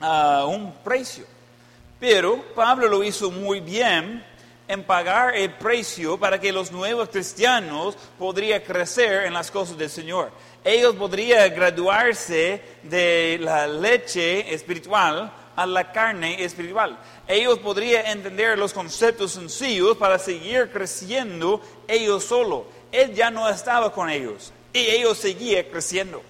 [0.02, 1.26] uh, un precio.
[2.04, 4.22] Pero Pablo lo hizo muy bien
[4.68, 9.90] en pagar el precio para que los nuevos cristianos podrían crecer en las cosas del
[9.90, 10.30] Señor.
[10.66, 17.00] Ellos podrían graduarse de la leche espiritual a la carne espiritual.
[17.26, 22.66] Ellos podrían entender los conceptos sencillos para seguir creciendo ellos solo.
[22.92, 26.22] Él ya no estaba con ellos y ellos seguían creciendo.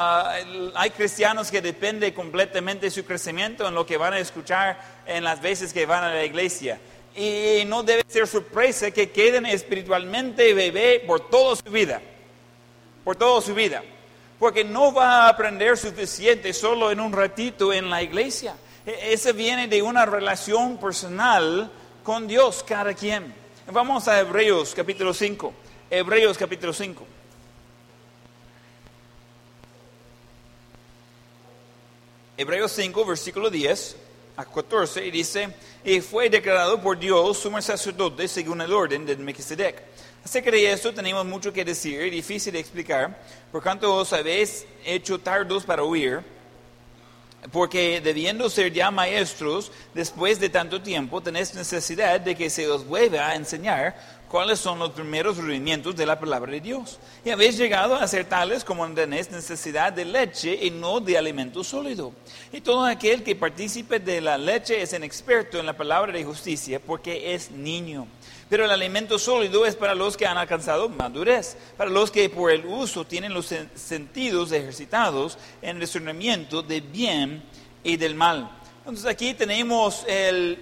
[0.00, 0.32] Ah,
[0.76, 5.24] hay cristianos que dependen completamente de su crecimiento en lo que van a escuchar en
[5.24, 6.78] las veces que van a la iglesia
[7.16, 12.00] y no debe ser sorpresa que queden espiritualmente bebé por toda su vida,
[13.02, 13.82] por toda su vida,
[14.38, 18.54] porque no va a aprender suficiente solo en un ratito en la iglesia.
[18.86, 21.72] E, ese viene de una relación personal
[22.04, 23.34] con Dios, cada quien.
[23.66, 25.52] Vamos a Hebreos capítulo 5.
[25.90, 27.17] Hebreos capítulo 5.
[32.40, 33.96] Hebreos 5, versículo 10
[34.36, 35.48] a 14, y dice,
[35.84, 39.82] y fue declarado por Dios sumo sacerdote según el orden de Melquisedec.
[40.24, 43.20] Acerca de esto tenemos mucho que decir, difícil de explicar,
[43.50, 46.20] por cuanto os habéis hecho tardos para oír,
[47.50, 52.86] porque debiendo ser ya maestros después de tanto tiempo, tenéis necesidad de que se os
[52.86, 53.96] vuelva a enseñar
[54.28, 56.98] cuáles son los primeros rudimientos de la palabra de Dios.
[57.24, 61.64] Y habéis llegado a ser tales como tenéis necesidad de leche y no de alimento
[61.64, 62.12] sólido.
[62.52, 66.24] Y todo aquel que participe de la leche es un experto en la palabra de
[66.24, 68.06] justicia porque es niño.
[68.48, 72.50] Pero el alimento sólido es para los que han alcanzado madurez, para los que por
[72.50, 77.42] el uso tienen los sentidos ejercitados en el discernimiento de bien
[77.84, 78.50] y del mal.
[78.78, 80.58] Entonces aquí tenemos el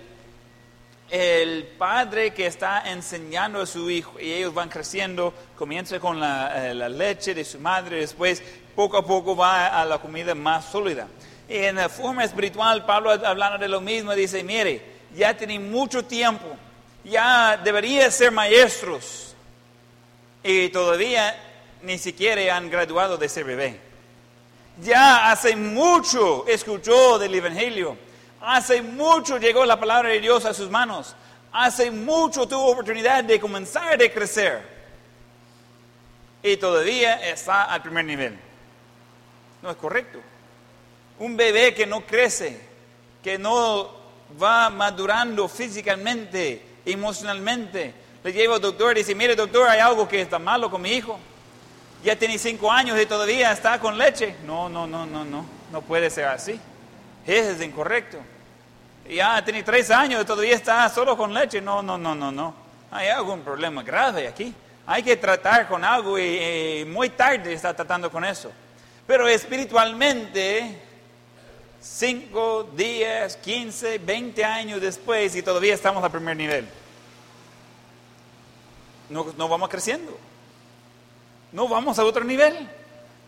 [1.11, 6.71] el padre que está enseñando a su hijo y ellos van creciendo, comienza con la,
[6.71, 8.43] eh, leche de su madre, después
[8.75, 11.07] poco a poco va a la comida más sólida.
[11.49, 14.83] Y en la forma espiritual, Pablo hablando de lo mismo, dice, mire,
[15.15, 16.57] ya tienen mucho tiempo,
[17.05, 19.35] ya deberían ser maestros
[20.43, 21.37] y todavía
[21.83, 23.81] ni siquiera han graduado de ser bebé.
[24.83, 27.97] Ya hace mucho escuchó del Evangelio
[28.49, 31.17] Hace mucho llegó la palabra de Dios a sus manos.
[31.51, 34.63] Hace mucho tuvo oportunidad de comenzar a crecer.
[36.45, 38.39] Y todavía está al primer nivel.
[39.63, 40.21] No es correcto.
[41.19, 42.61] Un bebé que no crece,
[43.21, 43.91] que no
[44.41, 50.21] va madurando físicamente, emocionalmente, le lleva al doctor y dice, mire doctor, hay algo que
[50.21, 51.19] está malo con mi hijo.
[52.05, 54.37] Ya tiene cinco años y todavía está con leche.
[54.45, 55.45] No, no, no, no, no.
[55.73, 56.61] No puede ser así.
[57.27, 58.19] Eso es incorrecto.
[59.09, 61.61] Ya tiene tres años y todavía está solo con leche.
[61.61, 62.55] No, no, no, no, no.
[62.91, 64.55] Hay algún problema grave aquí.
[64.87, 68.53] Hay que tratar con algo y, muy tarde está tratando con eso.
[69.07, 70.81] Pero espiritualmente,
[71.81, 76.69] cinco, diez, quince, veinte años después y todavía estamos al primer nivel.
[79.09, 80.17] No, no vamos creciendo.
[81.53, 82.69] No vamos a otro nivel.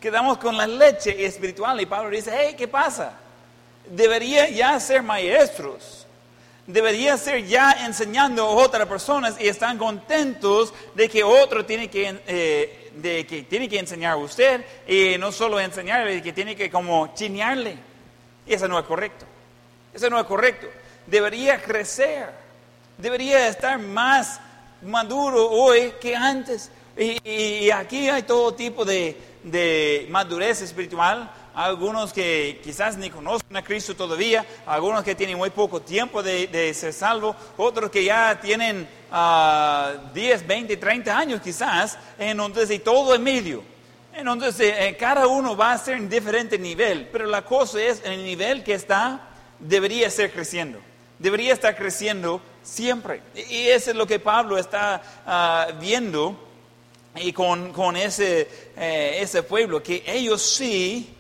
[0.01, 3.19] Quedamos con la leche espiritual y Pablo dice, hey, ¿qué pasa?
[3.91, 6.07] Debería ya ser maestros.
[6.67, 12.21] Debería ser ya enseñando a otras personas y están contentos de que otro tiene que,
[12.27, 16.71] eh, de que, tiene que enseñar a usted y no solo enseñarle, que tiene que
[16.71, 17.79] como chinearle.
[18.47, 19.25] Y eso no es correcto.
[19.95, 20.67] Eso no es correcto.
[21.07, 22.29] Debería crecer.
[22.99, 24.39] Debería estar más
[24.83, 26.71] maduro hoy que antes.
[26.99, 33.63] Y, aquí hay todo tipo de, de madurez espiritual algunos que quizás ni conocen a
[33.63, 38.89] Cristo todavía, algunos que tienen muy poco tiempo de, ser salvo, otros que ya tienen
[40.15, 43.63] 10, 20, 30 años quizás, entonces y todo en medio.
[44.13, 48.25] Entonces eh, cada uno va a ser en diferente nivel, pero la cosa es el
[48.25, 49.29] nivel que está
[49.61, 50.81] debería ser creciendo,
[51.19, 53.23] debería estar creciendo siempre.
[53.35, 56.37] Y eso es lo que Pablo está ah, viendo
[57.17, 61.15] y con, con ese, eh, ese pueblo, que ellos sí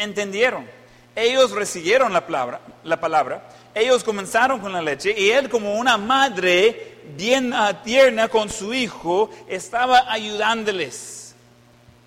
[0.00, 0.66] entendieron.
[1.14, 5.96] Ellos recibieron la palabra, la palabra, ellos comenzaron con la leche y él como una
[5.96, 7.52] madre bien
[7.84, 11.34] tierna con su hijo estaba ayudándoles.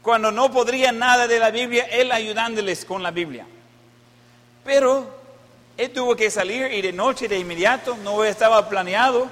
[0.02, 3.46] Cuando no podrían nada de la Biblia, él ayudándoles con la Biblia.
[4.66, 5.22] Pero
[5.78, 9.30] él tuvo que salir y de noche de inmediato, no estaba planeado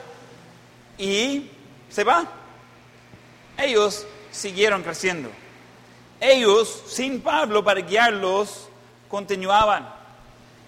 [0.98, 1.50] y
[1.90, 2.26] se va.
[3.58, 5.30] Ellos siguieron creciendo
[6.22, 8.70] ellos, sin Pablo para guiarlos,
[9.10, 9.92] continuaban.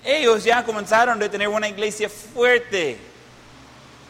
[0.03, 2.97] Ellos ya comenzaron a tener una iglesia fuerte.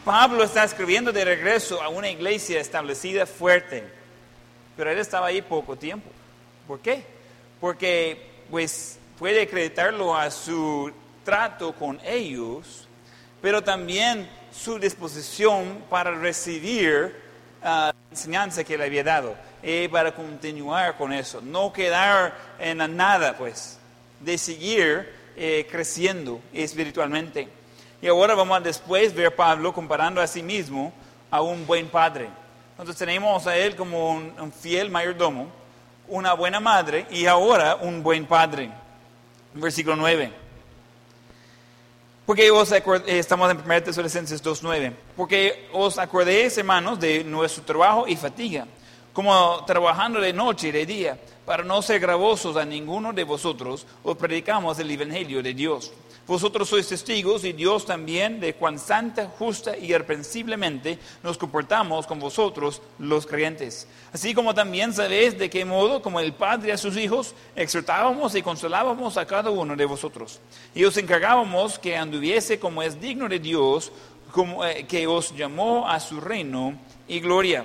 [0.06, 3.84] Pablo está escribiendo de regreso a una iglesia establecida fuerte.
[4.74, 6.10] Pero él estaba ahí poco tiempo.
[6.66, 7.04] ¿Por qué?
[7.60, 10.90] Porque pues puede acreditarlo a su
[11.24, 12.88] trato con ellos,
[13.42, 17.14] pero también su disposición para recibir
[17.62, 22.76] ah, la enseñanza que le había dado eh, para continuar con eso, no quedar en
[22.76, 23.78] la nada, pues,
[24.20, 27.48] de seguir eh, creciendo espiritualmente.
[28.02, 30.92] Y ahora vamos a después ver a Pablo comparando a sí mismo
[31.30, 32.28] a un buen padre.
[32.72, 35.48] Entonces tenemos a él como un, fiel mayordomo,
[36.08, 38.70] una buena madre y ahora un buen padre.
[39.54, 40.30] Versículo 9.
[42.26, 44.92] Porque os eh, estamos en 1 Tesalonicenses 2.9.
[45.16, 48.66] Porque os acordéis, hermanos, de nuestro trabajo y fatiga
[49.14, 53.86] como trabajando de noche y de día, para no ser gravosos a ninguno de vosotros,
[54.02, 55.92] os predicamos el Evangelio de Dios.
[56.26, 62.18] Vosotros sois testigos y Dios también de cuán santa, justa y irreprensiblemente nos comportamos con
[62.18, 63.86] vosotros los creyentes.
[64.12, 68.42] Así como también sabéis de qué modo, como el Padre a sus hijos, exhortábamos y
[68.42, 70.40] consolábamos a cada uno de vosotros.
[70.74, 73.92] Y os encargábamos que anduviese como es digno de Dios,
[74.32, 77.64] como, eh, que os llamó a su reino y gloria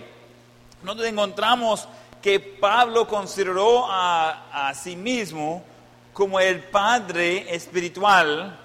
[0.83, 1.87] nosotros encontramos
[2.21, 5.63] que Pablo consideró a, sí mismo
[6.13, 8.57] como el padre espiritual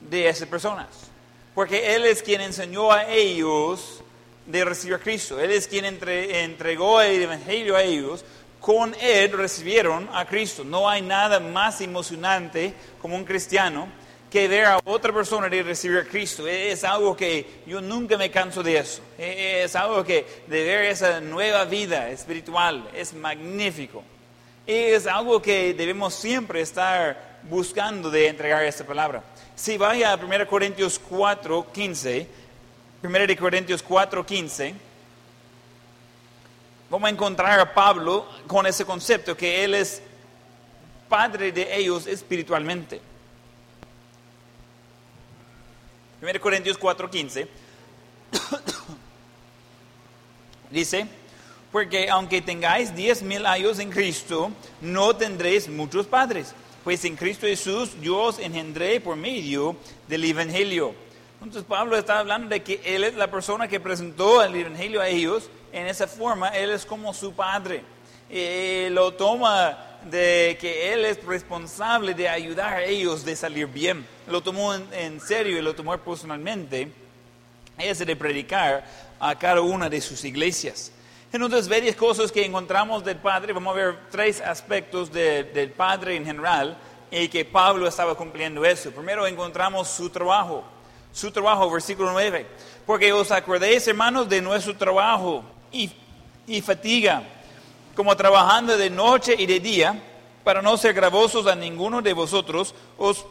[0.00, 0.86] de esas personas.
[1.54, 4.02] Porque Él es quien enseñó a ellos
[4.46, 5.38] de recibir a Cristo.
[5.38, 8.24] Él es quien entregó el Evangelio a ellos.
[8.60, 10.64] Con Él recibieron a Cristo.
[10.64, 13.88] No hay nada más emocionante como un cristiano
[14.30, 16.46] que ver a otra persona de recibir a Cristo.
[16.46, 19.02] Es algo que yo nunca me canso de eso.
[19.18, 24.04] Es algo que de ver esa nueva vida espiritual es magnífico.
[24.66, 29.22] Es algo que debemos siempre estar buscando de entregar esta palabra.
[29.56, 32.26] Si vaya a 1 Corintios 4, 15,
[33.02, 34.74] 1 Corintios 4, 15,
[36.88, 40.00] vamos a encontrar a Pablo con ese concepto que él es
[41.08, 43.09] padre de ellos espiritualmente.
[46.22, 47.48] 1 Corintios 4:15
[50.70, 51.06] dice,
[51.72, 56.54] porque aunque tengáis diez mil años en Cristo, no tendréis muchos padres,
[56.84, 59.76] pues en Cristo Jesús yo os engendré por medio
[60.08, 60.94] del Evangelio.
[61.42, 65.08] Entonces Pablo está hablando de que Él es la persona que presentó el Evangelio a
[65.08, 67.82] ellos, en esa forma Él es como su padre.
[68.28, 74.06] Y lo toma de que Él es responsable de ayudar a ellos de salir bien.
[74.30, 76.90] Lo tomó en, serio y lo tomó personalmente.
[77.78, 78.84] Ese de predicar
[79.18, 80.92] a cada una de sus iglesias.
[81.32, 86.26] Entonces, varias cosas que encontramos del Padre, vamos a ver tres aspectos del Padre en
[86.26, 86.76] general
[87.10, 88.90] y que Pablo estaba cumpliendo eso.
[88.90, 90.64] Primero encontramos su trabajo,
[91.12, 92.46] su trabajo, versículo 9.
[92.84, 95.90] Porque os acordéis, hermanos, de nuestro trabajo y,
[96.46, 97.22] y fatiga
[97.94, 100.02] como trabajando de noche y de día,
[100.44, 103.24] para no ser gravosos a ninguno de vosotros, os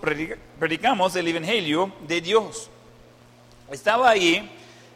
[0.60, 2.70] predicamos el Evangelio de Dios.
[3.72, 4.50] Estaba ahí,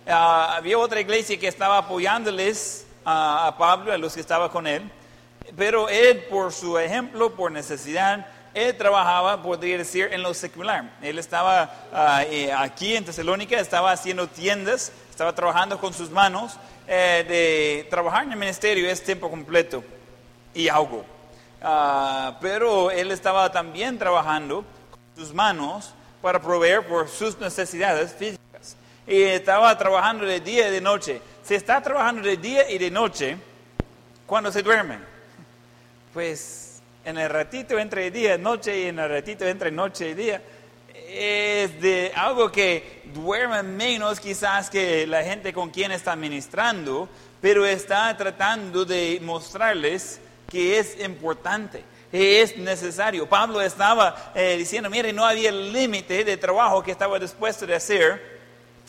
[0.08, 4.90] ah, había otra iglesia que estaba apoyándoles a Pablo, a los que estaban con él,
[5.58, 10.92] pero él por su ejemplo, por necesidad, él trabajaba, podría decir, en lo secular.
[11.02, 11.74] Él estaba
[12.30, 16.54] eh, aquí en Tesalónica, estaba haciendo tiendas, estaba trabajando con sus manos.
[16.86, 19.84] Eh, de trabajar en el ministerio es tiempo completo
[20.54, 21.06] y algo.
[21.66, 28.76] Ah, pero él estaba también trabajando con sus manos para proveer por sus necesidades físicas.
[29.08, 31.22] Y estaba trabajando de día y de noche.
[31.42, 33.38] Se está trabajando de día y de noche
[34.26, 34.98] cuando se duerme.
[36.14, 40.14] Pues en el ratito entre día y noche y en el ratito entre noche y
[40.16, 40.42] día
[41.08, 47.08] es de algo que duerme menos quizás que la gente con quien está ministrando,
[47.40, 50.20] pero está tratando de mostrarles
[50.50, 53.28] que es importante, es necesario.
[53.28, 58.40] Pablo estaba eh, diciendo, mire, no había límite de trabajo que estaba dispuesto de hacer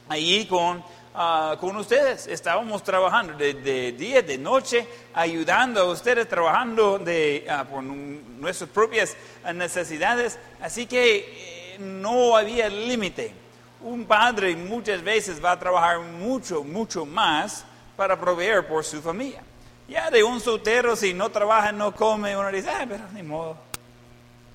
[0.08, 0.84] allí con,
[1.14, 2.26] ah, con ustedes.
[2.26, 9.16] Estábamos trabajando de, día, de noche, ayudando a ustedes, trabajando de, ah, por nuestras propias
[9.54, 10.38] necesidades.
[10.60, 13.32] Así que eh, no había límite.
[13.80, 17.64] Un padre muchas veces va a trabajar mucho, mucho más
[17.96, 19.42] para proveer por su familia.
[19.88, 23.56] Ya de un soltero, si no trabaja, no come, uno dice, ah, pero ni modo.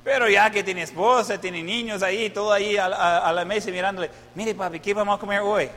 [0.03, 4.55] Pero ya que tiene esposa, tiene niños ahí, todo ahí a, la mesa mirándole, mire
[4.55, 5.69] papi, ¿qué vamos a comer hoy?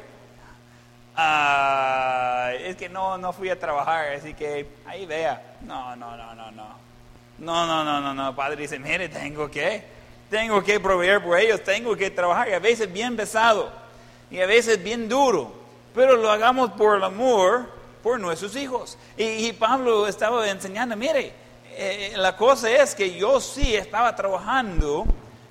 [1.14, 5.56] Ah, es que no, no fui a trabajar, así que ahí vea.
[5.62, 6.82] No, no, no, no, no.
[7.38, 8.34] No, no, no, no, no.
[8.34, 9.84] Padre dice, mire, tengo que,
[10.30, 12.48] tengo que proveer por ellos, tengo que trabajar.
[12.48, 13.70] Y a veces bien pesado,
[14.30, 15.52] y a veces bien duro,
[15.94, 17.68] pero lo hagamos por el amor
[18.02, 18.98] por nuestros hijos.
[19.16, 21.32] Y, Pablo estaba enseñando, mire,
[21.76, 25.04] eh, la cosa es que yo sí estaba trabajando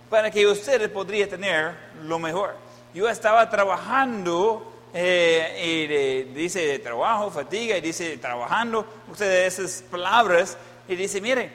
[0.10, 2.56] para que ustedes podrían tener lo mejor.
[2.94, 10.58] Yo estaba trabajando, eh, y dice de trabajo, fatiga, y dice trabajando, ustedes esas palabras,
[10.88, 11.52] y dice, mire,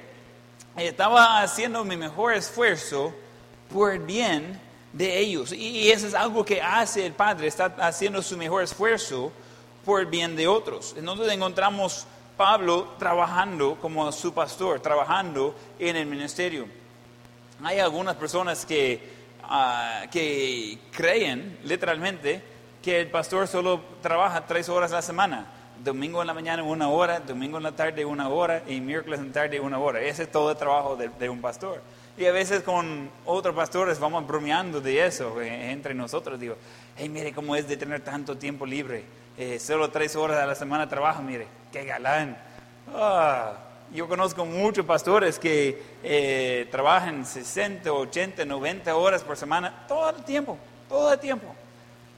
[0.77, 3.15] estaba haciendo mi mejor esfuerzo
[3.73, 4.61] por el bien
[4.93, 5.53] de ellos.
[5.53, 9.33] Y eso es algo que hace el Padre, está haciendo su mejor esfuerzo
[9.87, 10.95] por el bien de otros.
[10.99, 12.07] Entonces encontramos
[12.37, 16.67] Pablo trabajando como su pastor, trabajando en el ministerio.
[17.63, 19.01] Hay algunas personas que,
[19.45, 22.43] ah, que creen literalmente
[22.83, 25.47] que el pastor solo trabaja tres horas a la semana.
[25.83, 29.29] Domingo en la mañana una hora, domingo en la tarde una hora y miércoles en
[29.29, 30.01] la tarde una hora.
[30.01, 31.81] Ese es todo el trabajo de, de un pastor.
[32.19, 36.41] Y a veces con otros pastores vamos bromeando de eso eh, entre nosotros.
[36.41, 36.57] Digo,
[36.97, 39.05] hey, mire cómo es de tener tanto tiempo libre
[39.39, 42.37] eh, solo tres horas a la semana trabaja, mire, qué galán.
[42.95, 43.53] Ah,
[43.93, 50.25] yo conozco muchos pastores que eh, trabajan 60, 80, 90 horas por semana, todo el
[50.25, 50.57] tiempo,
[50.89, 51.55] todo el tiempo.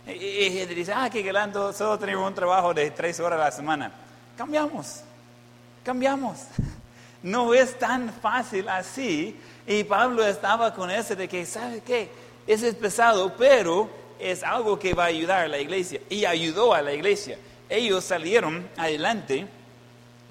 [0.07, 3.51] Y, y, dice, ah, qué galán, solo tenemos un trabajo de tres horas a la
[3.51, 3.93] semana.
[4.37, 5.03] Cambiamos,
[5.85, 6.39] cambiamos.
[7.21, 9.37] No es tan fácil así.
[9.67, 12.09] Y Pablo estaba con ese de que, ¿sabe qué?
[12.47, 16.75] Ese es pesado, pero es algo que va a ayudar a la iglesia y ayudó
[16.75, 17.39] a la iglesia.
[17.69, 19.47] Ellos salieron adelante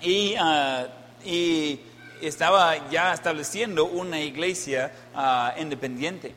[0.02, 0.88] y, uh,
[1.24, 1.80] y
[2.22, 6.34] estaba ya estableciendo una iglesia uh, independiente.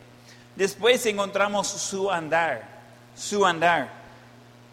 [0.57, 2.69] Después encontramos su andar,
[3.17, 3.91] su andar.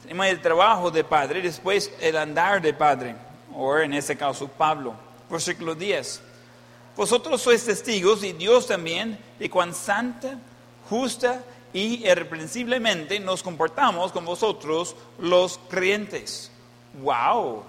[0.02, 3.16] Tenemos el trabajo de Padre, después el andar de Padre,
[3.54, 4.94] o en este caso Pablo.
[5.30, 6.22] Versículo 10.
[6.96, 10.40] Vosotros sois testigos y Dios también de cuán santa,
[10.90, 11.44] justa
[11.78, 16.52] y irreprensiblemente nos comportamos con vosotros los creyentes.
[17.04, 17.64] ¡Wow!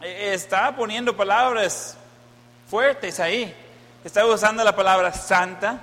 [0.00, 1.96] Está poniendo palabras
[2.70, 3.52] fuertes ahí.
[4.04, 5.80] Está usando la palabra santa.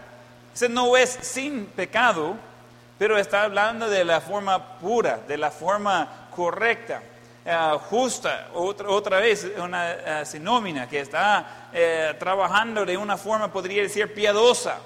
[0.53, 2.37] Ese no es sin pecado,
[2.97, 7.03] pero está hablando de la forma pura, de la forma correcta.
[7.43, 13.81] Eh, justa, otra, vez una uh, sinónima que está eh, trabajando de una forma, podría
[13.81, 14.79] decir, piadosa.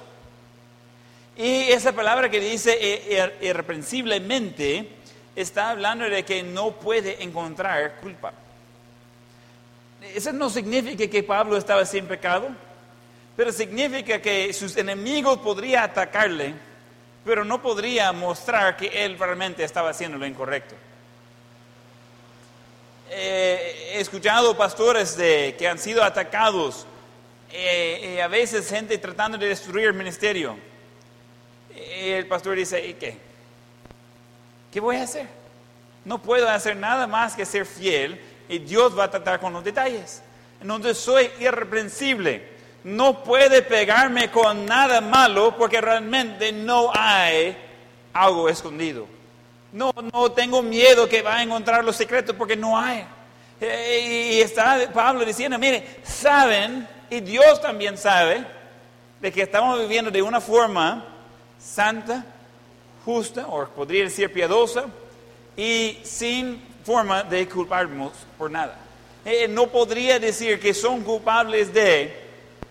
[1.40, 4.90] Y esa palabra que dice eh, irreprensiblemente
[5.38, 8.34] está hablando de que no puede encontrar culpa.
[10.14, 12.50] Eso no significa que Pablo estaba sin pecado,
[13.38, 16.56] pero significa que sus enemigos podrían atacarle,
[17.24, 20.76] pero no podría mostrar que él realmente estaba haciendo lo incorrecto.
[23.12, 26.86] Eh, he escuchado pastores que han sido atacados,
[27.50, 30.68] eh, a veces gente tratando de destruir el ministerio
[32.00, 33.18] el pastor dice, ¿y qué?
[34.72, 35.28] ¿Qué voy a hacer?
[36.06, 39.64] No puedo hacer nada más que ser fiel y Dios va a tratar con los
[39.64, 40.22] detalles.
[40.62, 42.60] Entonces soy irreprensible.
[42.84, 47.58] No puede pegarme con nada malo porque realmente no hay
[48.14, 49.08] algo escondido.
[49.72, 53.06] No, no tengo miedo que va a encontrar los secretos porque no hay.
[53.62, 58.46] Eh, y está Pablo diciendo, mire, saben, y Dios también sabe,
[59.20, 61.06] de que estamos viviendo de una forma
[61.60, 62.26] santa,
[63.06, 64.86] justa, o podría decir piadosa,
[65.56, 68.78] y sin forma de culparnos por nada.
[69.26, 72.16] Eh, no podría decir que son culpables de,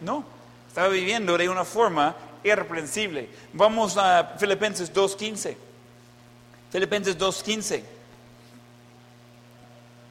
[0.01, 0.24] no,
[0.66, 3.28] estaba viviendo de una forma irreprensible.
[3.53, 5.57] Vamos a Filipenses 2.15.
[6.70, 7.82] Filipenses 2.15.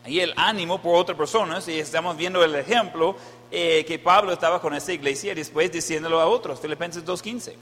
[0.06, 3.18] Ahí el ánimo por otras personas, y estamos viendo el ejemplo
[3.52, 6.60] eh, que Pablo estaba con esa iglesia y después diciéndolo a otros.
[6.60, 7.54] Filipenses 2.15.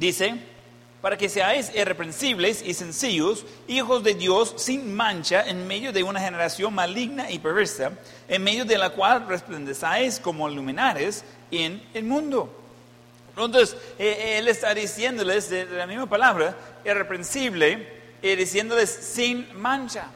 [0.00, 0.34] Dice,
[1.02, 6.20] para que seáis irreprensibles y sencillos, hijos de Dios sin mancha en medio de una
[6.20, 7.92] generación maligna y perversa,
[8.26, 12.50] en medio de la cual resplandezáis como luminares en el mundo.
[13.28, 20.06] Entonces, eh, eh, él está diciéndoles de, la misma palabra, irreprensible, y diciéndoles sin mancha.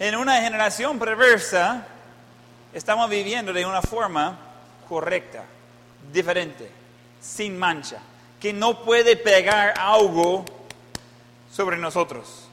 [0.00, 1.86] En una generación perversa,
[2.72, 4.36] estamos viviendo de una forma
[4.88, 5.44] correcta,
[6.12, 6.68] diferente,
[7.20, 8.00] sin mancha
[8.44, 10.44] que no puede pegar algo
[11.50, 12.46] sobre nosotros.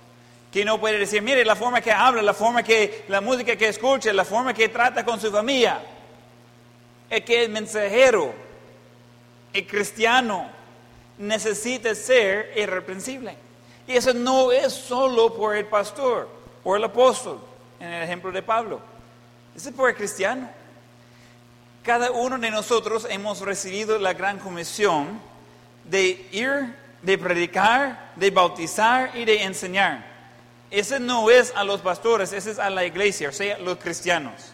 [0.49, 3.67] Que no puede decir, mire, la forma que habla, la forma que, la música que
[3.67, 5.81] escucha, la forma que trata con su familia.
[7.09, 8.33] Es que el mensajero,
[9.51, 10.49] el cristiano,
[11.17, 13.35] necesita ser irreprensible.
[13.85, 16.29] Y eso no es solo por el pastor
[16.63, 17.37] o el apóstol,
[17.81, 18.79] en el ejemplo de Pablo.
[19.53, 20.49] Eso es por el cristiano.
[21.83, 25.29] Cada uno de nosotros hemos recibido la gran comisión
[25.85, 30.05] de ir, de predicar, de bautizar y de enseñar.
[30.69, 34.53] Ese no es a los pastores, ese es a la iglesia, o sea, los cristianos.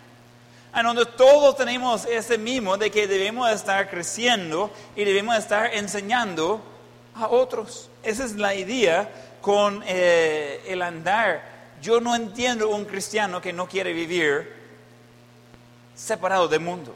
[0.75, 6.61] En donde todos tenemos ese mismo de que debemos estar creciendo y debemos estar enseñando
[7.15, 7.89] a otros.
[8.03, 9.09] Esa es la idea
[9.41, 11.41] con eh, el andar.
[11.81, 14.53] Yo no entiendo un cristiano que no quiere vivir
[15.95, 16.95] separado del mundo.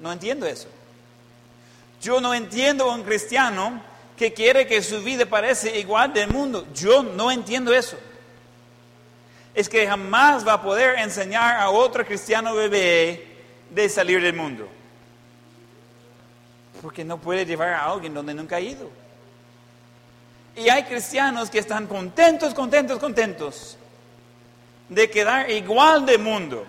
[0.00, 0.68] No entiendo eso.
[2.06, 3.82] Yo no entiendo a un cristiano
[4.16, 6.64] que quiere que su vida parezca igual del mundo.
[6.72, 7.98] Yo no entiendo eso.
[9.52, 13.26] Es que jamás va a poder enseñar a otro cristiano bebé
[13.70, 14.68] de salir del mundo.
[16.80, 18.88] Porque no puede llevar a alguien donde nunca ha ido.
[20.54, 23.76] Y hay cristianos que están contentos, contentos, contentos
[24.88, 26.64] de quedar igual del mundo.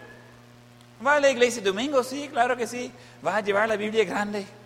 [1.06, 2.04] ¿Va a la iglesia domingo?
[2.04, 2.92] Sí, claro que sí.
[3.24, 4.57] ¿Va a llevar la Biblia grande?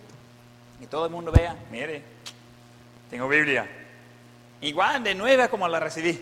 [0.82, 2.02] Y todo el mundo vea, mire,
[3.08, 3.68] tengo Biblia.
[4.60, 6.18] Igual de nueva como la recibí.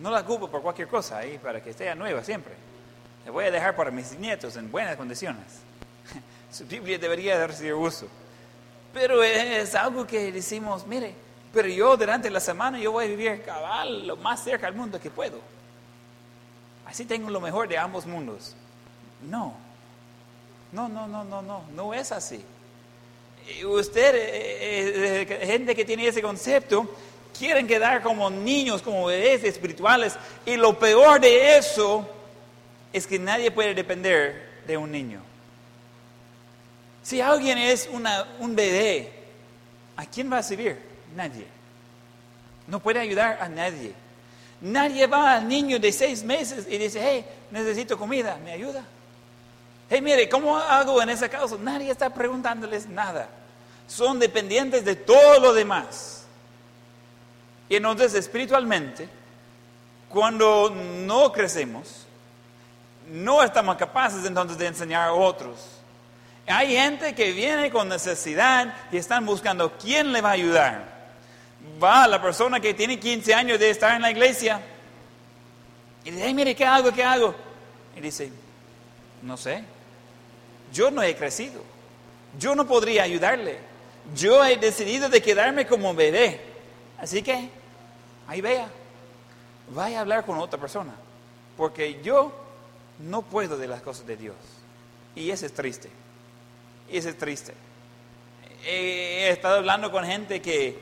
[0.00, 2.54] No la ocupo por cualquier cosa ahí para que esté nueva siempre.
[3.24, 5.44] La voy a dejar para mis nietos en buenas condiciones.
[6.50, 8.08] Su Biblia debería de recibir uso.
[8.92, 11.14] Pero es algo que decimos, mire,
[11.52, 15.00] pero yo durante la semana yo voy a vivir cabal lo más cerca del mundo
[15.00, 15.38] que puedo.
[16.84, 18.56] Así tengo lo mejor de ambos mundos.
[19.22, 19.54] No,
[20.72, 22.44] no, no, no, no, no, no es así
[23.64, 26.88] usted, eh, eh, eh, gente que tiene ese concepto,
[27.36, 30.14] quieren quedar como niños, como bebés espirituales.
[30.46, 32.08] Y lo peor de eso
[32.92, 35.20] es que nadie puede depender de un niño.
[37.02, 37.88] Si alguien es
[38.38, 39.12] un bebé,
[39.96, 40.78] ¿a quién va a servir?
[41.14, 41.46] Nadie.
[42.66, 43.92] No puede ayudar a nadie.
[44.62, 48.86] Nadie va al niño de seis meses y dice, hey, necesito comida, ¿me ayuda?
[49.88, 51.58] Hey, mire, ¿cómo hago en ese caso?
[51.58, 53.28] Nadie está preguntándoles nada.
[53.86, 56.24] Son dependientes de todo lo demás.
[57.68, 59.08] Y entonces espiritualmente,
[60.08, 62.06] cuando no crecemos,
[63.10, 65.80] no estamos capaces entonces de enseñar a otros.
[66.46, 70.94] Hay gente que viene con necesidad y están buscando quién le va a ayudar.
[71.82, 74.60] Va la persona que tiene 15 años de estar en la iglesia
[76.04, 76.92] y dice, mire, ¿qué hago?
[76.92, 77.34] ¿Qué hago?
[77.96, 78.30] Y dice,
[79.22, 79.64] no sé,
[80.74, 81.62] yo no he crecido,
[82.38, 83.58] yo no podría ayudarle,
[84.14, 86.40] yo he decidido de quedarme como bebé,
[86.98, 87.48] así que
[88.26, 88.68] ahí vea,
[89.70, 90.92] vaya a hablar con otra persona,
[91.56, 92.32] porque yo
[92.98, 94.36] no puedo de las cosas de Dios.
[95.14, 95.88] Y eso es triste,
[96.90, 97.54] y eso es triste.
[98.66, 100.76] He estado hablando con gente que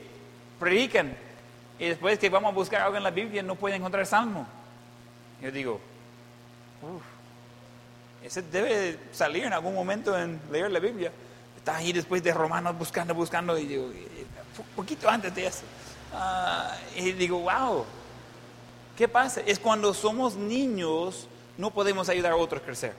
[0.59, 1.15] predican
[1.77, 4.47] y después que vamos a buscar algo en la Biblia no pueden encontrar salmo.
[5.41, 5.79] Yo digo,
[6.81, 7.12] uff
[8.23, 11.11] ese debe salir en algún momento en leer la Biblia.
[11.57, 13.91] Está ahí después de Romanos buscando, buscando, y digo,
[14.75, 15.63] poquito antes de eso.
[16.13, 17.85] Ah, y digo, wow,
[18.97, 19.41] ¿qué pasa?
[19.45, 22.93] Es cuando somos niños, no podemos ayudar a otros a crecer.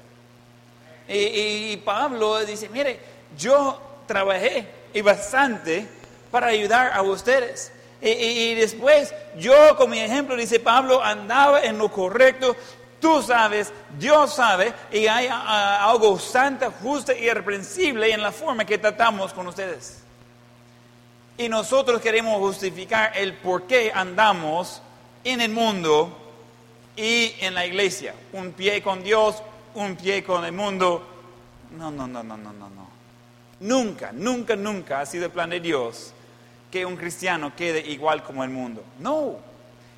[1.08, 2.98] Y, Pablo dice, mire,
[3.36, 5.86] yo trabajé y bastante
[6.30, 7.72] para ayudar a ustedes.
[8.00, 12.56] Y, y, después, yo, con mi ejemplo, dice Pablo, andaba en lo correcto,
[13.04, 18.64] Tú sabes, Dios sabe, y hay ah, algo santo, justo y irreprensible en la forma
[18.64, 20.02] que tratamos con ustedes.
[21.36, 24.80] Y nosotros queremos justificar el por qué andamos
[25.22, 26.16] en el mundo
[26.96, 28.14] y en la iglesia.
[28.32, 29.42] Un pie con Dios,
[29.74, 31.06] un pie con el mundo.
[31.72, 32.88] No, no, no, no, no, no, no.
[33.60, 36.14] Nunca, nunca, nunca ha sido el plan de Dios
[36.70, 38.82] que un cristiano quede igual como el mundo.
[38.98, 39.52] No.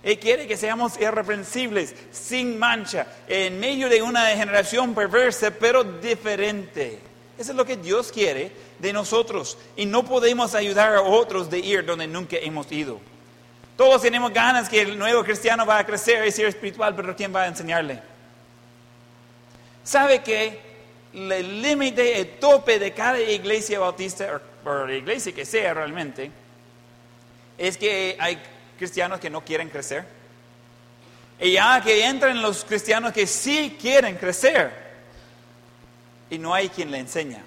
[0.06, 7.00] Él quiere que seamos irreprensibles, sin mancha, en medio de una generación perversa, pero diferente.
[7.36, 9.58] Eso es lo que Dios quiere de nosotros.
[9.74, 13.00] Y no podemos ayudar a otros de ir donde nunca hemos ido.
[13.76, 17.34] Todos tenemos ganas que el nuevo cristiano va a crecer y ser espiritual, pero ¿quién
[17.34, 18.00] va a enseñarle?
[19.82, 20.60] ¿Sabe que
[21.12, 26.30] el límite, el tope de cada iglesia bautista, o, la iglesia que sea realmente,
[27.58, 28.38] es que hay
[28.76, 30.04] cristianos que no quieren crecer.
[31.38, 34.86] Y ya que entran los cristianos que sí quieren crecer
[36.30, 37.42] y no hay quien le enseña.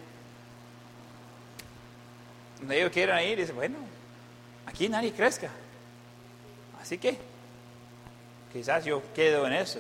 [2.60, 3.78] Donde ellos quieren ir, dicen, bueno,
[4.66, 5.50] aquí nadie crezca.
[6.82, 7.18] Así que
[8.54, 9.80] quizás yo quedo en eso.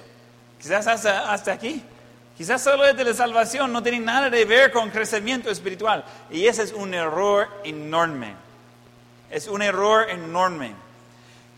[0.59, 1.83] Quizás hasta, hasta aquí.
[2.37, 6.05] Quizás solo desde la salvación no tiene nada de ver con crecimiento espiritual.
[6.31, 8.33] Y ese es un error enorme.
[9.29, 10.73] Es un error enorme.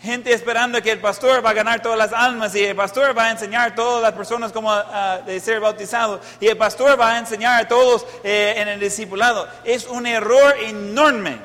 [0.02, 3.26] Gente esperando que el pastor va a ganar todas las almas y el pastor va
[3.26, 7.12] a enseñar a todas las personas cómo uh, de ser bautizados y el pastor va
[7.12, 9.48] a enseñar a todos eh, en el discipulado.
[9.64, 11.38] Es un error enorme.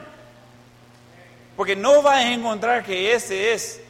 [1.54, 3.80] Porque no va a encontrar que ese es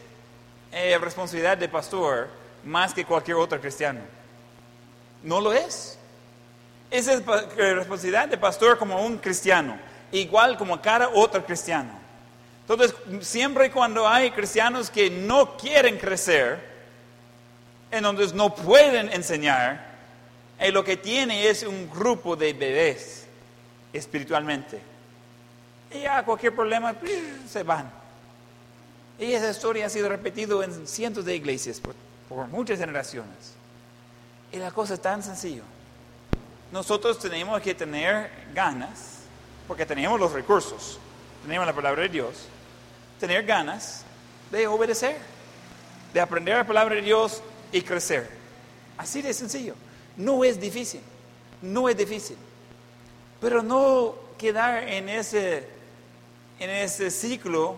[0.73, 2.29] eh, responsabilidad del pastor
[2.65, 4.01] más que cualquier otro cristiano.
[5.23, 5.97] No lo es.
[6.91, 7.25] Esa es
[7.57, 9.79] responsabilidad del pastor como un cristiano,
[10.11, 12.06] igual como cada otro cristiano.
[12.69, 16.59] Entonces, siempre cuando hay cristianos que no quieren crecer,
[17.93, 19.95] entonces no pueden enseñar,
[20.61, 23.27] y lo que tiene es un grupo de bebés
[23.93, 24.81] espiritualmente.
[25.93, 26.95] Y ya cualquier problema
[27.49, 27.89] se van.
[29.19, 31.95] Y esa historia ha sido repetida en cientos de iglesias por,
[32.29, 33.55] por muchas generaciones.
[34.51, 35.63] Y la cosa es tan sencilla.
[36.73, 39.21] Nosotros tenemos que tener ganas,
[39.69, 40.99] porque tenemos los recursos,
[41.43, 42.49] tenemos la palabra de Dios,
[43.19, 44.05] tener ganas
[44.51, 45.17] de obedecer,
[46.13, 47.43] de aprender la palabra de Dios
[47.73, 48.29] y crecer.
[48.97, 49.75] Así de sencillo.
[50.17, 51.01] No es difícil,
[51.63, 52.37] no es difícil.
[53.41, 55.69] Pero no quedar en ese,
[56.59, 57.77] en ese ciclo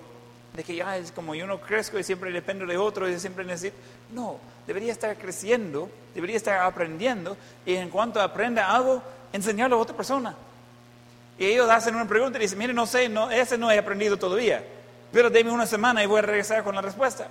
[0.55, 3.45] de que ya es como yo no crezco y siempre dependo de otro y siempre
[3.45, 3.77] necesito.
[4.13, 7.37] No, debería estar creciendo, debería estar aprendiendo
[7.67, 10.35] y en cuanto aprenda algo, enseñarlo a otra persona.
[11.39, 14.17] Y ellos hacen una pregunta y dicen, mire, no sé, no, ese no he aprendido
[14.17, 14.65] todavía.
[15.13, 17.29] Pero deme una semana y voy a regresar con la respuesta.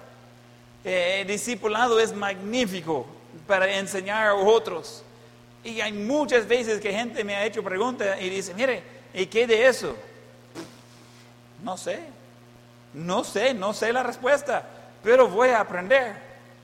[0.84, 3.05] Eh, el discipulado es magnífico
[3.45, 5.03] para enseñar a otros.
[5.63, 9.45] Y hay muchas veces que gente me ha hecho preguntas y dice, mire, ¿y qué
[9.45, 9.95] de eso?
[11.63, 11.99] No sé,
[12.93, 14.63] no sé, no sé la respuesta,
[15.03, 16.15] pero voy a aprender,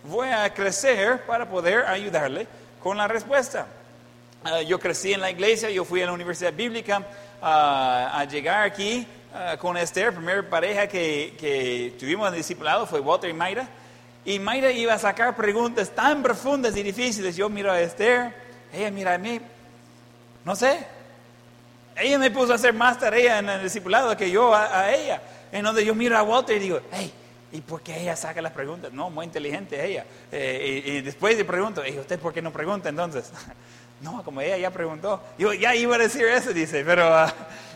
[0.04, 2.48] voy a crecer para poder ayudarle
[2.82, 3.68] con la respuesta.
[4.44, 7.06] Ah, yo crecí en la iglesia, yo fui a la universidad bíblica,
[7.42, 13.00] ah, a llegar aquí Ah, con Esther, primera pareja que, que tuvimos en discipulado fue
[13.00, 13.68] Walter y Mayra.
[14.24, 17.36] Y Mayra iba a sacar preguntas tan profundas y difíciles.
[17.36, 18.32] Yo miro a Esther,
[18.72, 19.42] ella mira a mí,
[20.46, 20.86] no sé.
[21.96, 25.20] Ella me puso a hacer más tarea en el discipulado que yo a, ella.
[25.52, 27.12] En donde yo miro a Walter y digo, hey,
[27.54, 28.94] ¿y por qué ella saca las preguntas?
[28.94, 30.06] No, muy inteligente ella.
[30.32, 33.32] Eh, y, después le pregunto, ¿y usted por qué no pregunta entonces?
[34.04, 35.22] no, como ella ya preguntó.
[35.38, 37.08] Yo ya iba a decir eso, dice, pero...
[37.08, 37.34] Ah,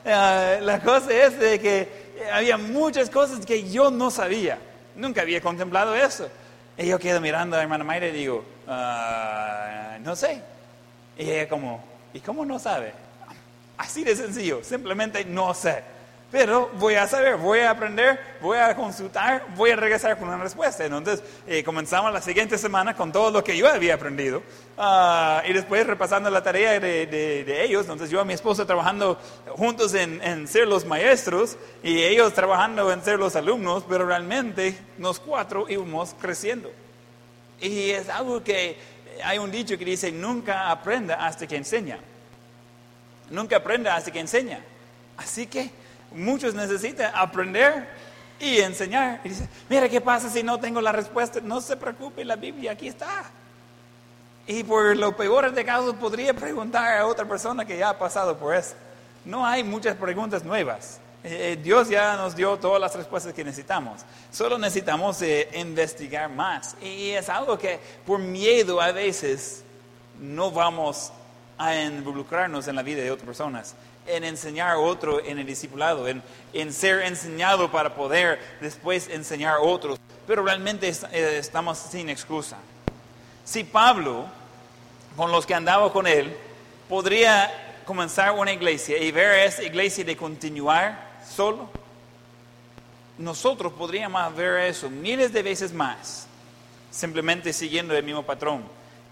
[0.09, 4.57] eh, la cosa es de que había muchas cosas que yo no sabía.
[4.95, 6.30] Nunca había contemplado eso.
[6.78, 10.41] Y yo quedo mirando a la hermana Mayra y digo, ah, no sé.
[11.17, 12.93] Y ella como, ¿y cómo no sabe?
[13.78, 15.84] Así de sencillo, simplemente no sé.
[16.30, 20.38] Pero voy a saber, voy a aprender, voy a consultar, voy a regresar con una
[20.38, 20.84] respuesta.
[20.84, 24.43] Entonces eh, comenzamos la siguiente semana con todo lo que yo había aprendido
[24.78, 27.84] ah, y después repasando la tarea de, ellos.
[27.84, 29.17] Entonces yo y mi esposa trabajando
[29.55, 35.21] juntos en, ser los maestros y ellos trabajando en ser los alumnos, pero realmente los
[35.21, 36.69] cuatro íbamos creciendo.
[37.61, 38.78] Y es algo que
[39.23, 41.99] hay un dicho que dice, nunca aprenda hasta que enseña.
[43.30, 44.59] Nunca aprenda hasta que enseña.
[45.15, 45.71] Así que
[46.12, 47.88] muchos necesitan aprender
[48.39, 49.22] y enseñar.
[49.24, 51.39] Y dice, mira, ¿qué pasa si no tengo la respuesta?
[51.41, 53.26] No se preocupe, la Biblia aquí está.
[54.45, 58.38] Y por lo peor de casos podría preguntar a otra persona que ya ha pasado
[58.38, 58.76] por eso.
[59.26, 60.99] No hay muchas preguntas nuevas.
[61.24, 64.01] Eh, Dios ya nos dio todas las respuestas que necesitamos.
[64.32, 66.78] Solo necesitamos eh, investigar más.
[66.82, 69.64] Y es algo que por miedo a veces
[70.22, 71.12] no vamos
[71.58, 73.76] a involucrarnos en la vida de otras personas,
[74.08, 79.55] en enseñar a otro en el discipulado, en, en ser enseñado para poder después enseñar
[79.55, 79.99] a otros.
[80.26, 82.58] Pero realmente eh, estamos sin excusa.
[83.45, 84.26] Si Pablo,
[85.16, 86.36] con los que andaba con él,
[86.89, 91.70] podría comenzar una iglesia y ver a esa iglesia de continuar solo,
[93.18, 96.28] nosotros podríamos ver eso miles de veces más,
[96.91, 98.64] simplemente siguiendo el mismo patrón.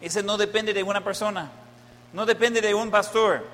[0.02, 1.50] Ese no depende de una persona,
[2.14, 3.46] no depende de un pastor,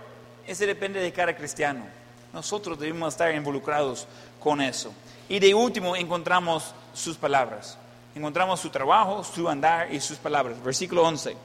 [0.48, 1.86] ese depende de cada cristiano.
[2.34, 4.08] Nosotros debemos estar involucrados
[4.40, 4.94] con eso.
[5.28, 7.78] Y de último encontramos sus palabras.
[8.16, 10.62] Encontramos su trabajo, su andar y sus palabras.
[10.64, 11.36] Versículo 11.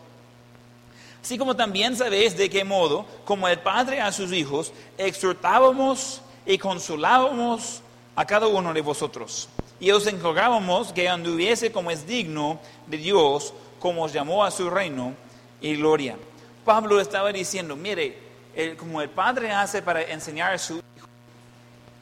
[1.23, 6.59] Así como también sabéis de qué modo, como el Padre a sus hijos, exhortábamos y
[6.59, 7.83] consolábamos
[8.15, 9.49] a cada uno de vosotros.
[9.81, 14.71] Y os encargábamos que anduviese como es digno de Dios, como os llamó a su
[14.71, 15.15] reino
[15.61, 16.17] y gloria.
[16.65, 18.26] Pablo estaba diciendo, mire,
[18.79, 21.09] como el Padre hace para enseñar a su hijo,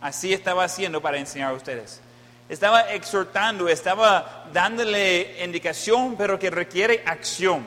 [0.00, 2.00] así estaba haciendo para enseñar a ustedes.
[2.48, 7.64] Estaba exhortando, estaba dándole indicación, pero que requiere acción.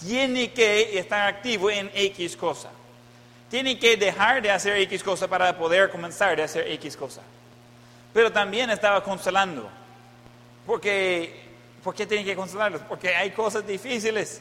[0.00, 2.70] Tiene que estar activo en X cosa.
[3.50, 7.20] Tiene que dejar de hacer X cosa para poder comenzar a hacer X cosa.
[8.12, 9.68] Pero también estaba consolando.
[10.66, 11.42] Porque,
[11.82, 12.80] ¿Por qué tiene que consolarlos?
[12.88, 14.40] Porque hay cosas difíciles.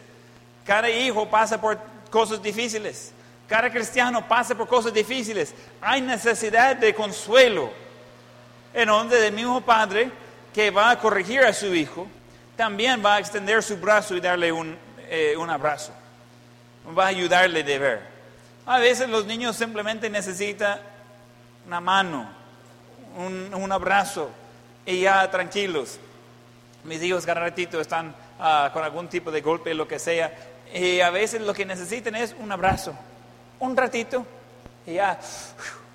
[0.66, 1.78] Cada hijo pasa por
[2.10, 3.12] cosas difíciles.
[3.54, 5.54] Cada cristiano pasa por cosas difíciles.
[5.80, 7.70] Hay necesidad de consuelo.
[8.74, 10.10] En donde el mismo padre
[10.52, 12.08] que va a corregir a su hijo,
[12.58, 14.76] también va a extender su brazo y darle un,
[15.08, 15.94] eh, un abrazo.
[16.98, 18.02] Va a ayudarle de ver.
[18.66, 20.80] A veces los niños simplemente necesitan
[21.68, 22.28] una mano,
[23.16, 24.32] un, un abrazo
[24.84, 26.00] y ya tranquilos.
[26.86, 30.34] Mis hijos cada ratito están ah, con algún tipo de golpe, lo que sea,
[30.74, 32.98] y a veces lo que necesitan es un abrazo,
[33.64, 34.26] un ratito,
[34.86, 35.20] y ya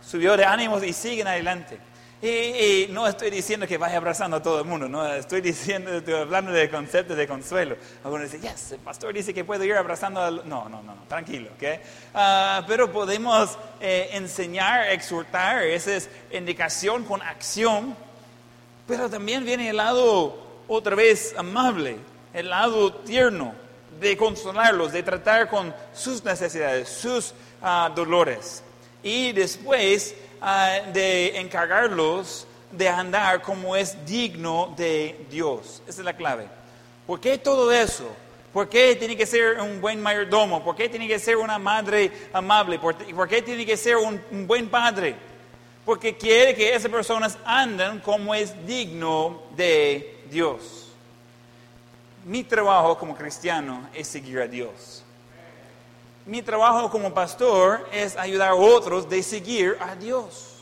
[0.01, 1.79] subió de ánimos y siguen adelante.
[2.21, 6.15] Y, no estoy diciendo que vaya abrazando a todo el mundo, no estoy diciendo, estoy
[6.15, 7.77] hablando de concepto de consuelo.
[8.03, 10.31] Algunos dicen, yes, el pastor dice que puedo ir abrazando a...
[10.31, 11.81] No, no, no, tranquilo, ¿ok?
[12.15, 17.95] Ah, pero podemos eh, enseñar, exhortar, esa es indicación con acción,
[18.89, 21.99] pero también viene el lado otra vez amable,
[22.35, 23.55] el lado tierno
[24.01, 27.35] de consolarlos, de tratar con sus necesidades, sus
[27.95, 28.63] dolores.
[29.03, 35.83] Y después Ah, de encargarlos de andar como es digno de Dios.
[35.89, 36.47] Esa es la clave.
[37.07, 38.09] ¿Por qué todo eso?
[38.53, 40.63] ¿Por qué tiene que ser un buen mayordomo?
[40.63, 42.79] ¿Por qué tiene que ser una madre amable?
[42.79, 42.95] ¿Por,
[43.29, 45.17] qué tiene que ser un, un, buen padre?
[45.85, 50.93] Porque quiere que esas personas anden como es digno de Dios.
[52.25, 55.03] Mi trabajo como cristiano es seguir a Dios
[56.29, 60.57] mi trabajo como pastor es ayudar a otros de seguir a Dios.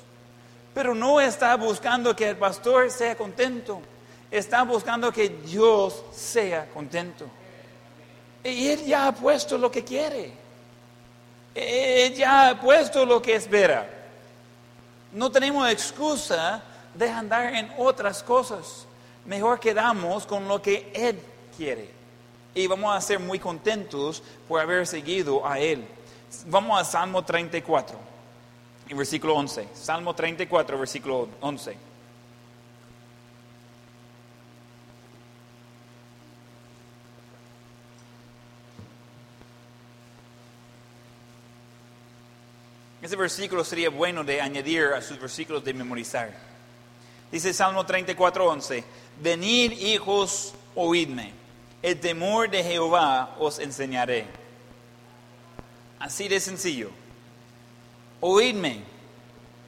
[0.72, 3.80] Pero no está buscando que el pastor sea contento,
[4.30, 7.26] está buscando que Dios sea contento.
[8.44, 10.32] Y Él ya ha puesto lo que quiere.
[11.52, 13.90] Él ya ha puesto lo que espera.
[15.10, 16.62] No tenemos excusa
[16.94, 18.86] de andar en otras cosas.
[19.24, 21.20] Mejor quedamos con lo que Él
[21.56, 21.95] quiere
[22.56, 25.86] y vamos a ser muy contentos por haber seguido a Él.
[26.46, 27.98] Vamos a Salmo 34,
[28.96, 29.68] versículo 11.
[29.74, 31.76] Salmo 34, versículo 11.
[43.02, 46.34] Ese versículo sería bueno de añadir a sus versículos de memorizar.
[47.30, 48.82] Dice Salmo 34, 11,
[49.20, 51.45] venid hijos, oídme
[51.86, 54.26] el temor de Jehová os enseñaré.
[56.00, 56.90] Así de sencillo.
[58.20, 58.82] Oídme,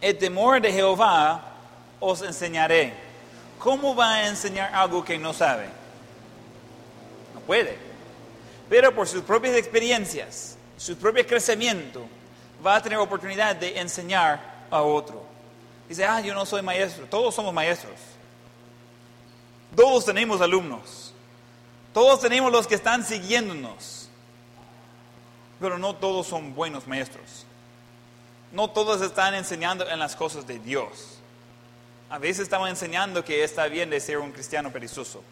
[0.01, 1.53] el temor de Jehová
[2.01, 2.93] os enseñaré.
[3.61, 5.67] ¿Cómo va a enseñar algo que no sabe?
[7.35, 7.79] No puede.
[8.69, 12.05] Pero por sus propias experiencias, su propio crecimiento,
[12.67, 15.23] va a tener oportunidad de enseñar a otro.
[15.89, 17.07] Dice, ah, yo no soy maestro.
[17.07, 17.95] Todos somos maestros.
[19.77, 20.98] Todos tenemos alumnos.
[21.93, 24.09] Todos tenemos los que están siguiéndonos,
[25.61, 27.47] pero no todos son buenos maestros.
[28.53, 31.19] No todos están enseñando en las cosas de Dios.
[32.11, 35.23] A veces estamos enseñando que está bien de ser un cristiano perezoso.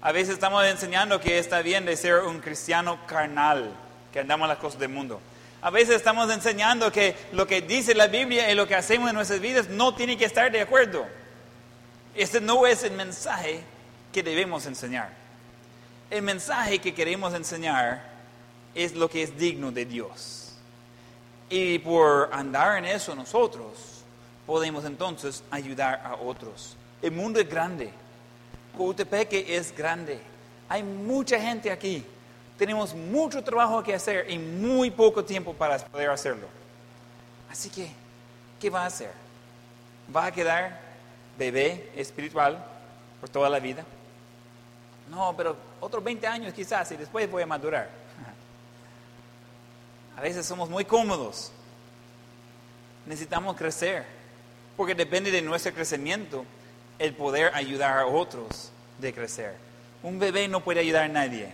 [0.00, 3.72] A veces estamos enseñando que está bien de ser un cristiano carnal,
[4.12, 5.20] que andamos en las cosas del mundo.
[5.60, 9.16] A veces estamos enseñando que lo que dice la Biblia y lo que hacemos en
[9.16, 11.04] nuestras vidas no tiene que estar de acuerdo.
[12.14, 13.62] Este no es el mensaje
[14.12, 15.10] que debemos enseñar.
[16.10, 18.02] El mensaje que queremos enseñar
[18.74, 20.54] es lo que es digno de Dios.
[21.50, 24.02] Y por andar en eso nosotros
[24.46, 26.76] podemos entonces ayudar a otros.
[27.02, 27.90] El mundo es grande.
[28.76, 30.18] Coatepeque es grande.
[30.68, 32.04] Hay mucha gente aquí.
[32.56, 36.48] Tenemos mucho trabajo que hacer y muy poco tiempo para poder hacerlo.
[37.50, 37.90] Así que,
[38.58, 39.12] ¿qué va a hacer?
[40.14, 40.80] ¿Va a quedar
[41.38, 42.64] bebé espiritual
[43.20, 43.84] por toda la vida?
[45.10, 47.88] No, pero otros 20 años quizás y después voy a madurar.
[50.16, 51.52] A veces somos muy cómodos.
[53.06, 54.04] Necesitamos crecer,
[54.76, 56.44] porque depende de nuestro crecimiento
[56.98, 59.54] el poder ayudar a otros de crecer.
[60.02, 61.50] Un bebé no puede ayudar a nadie.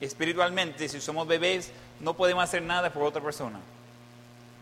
[0.00, 3.58] Espiritualmente, si somos bebés, no podemos hacer nada por otra persona.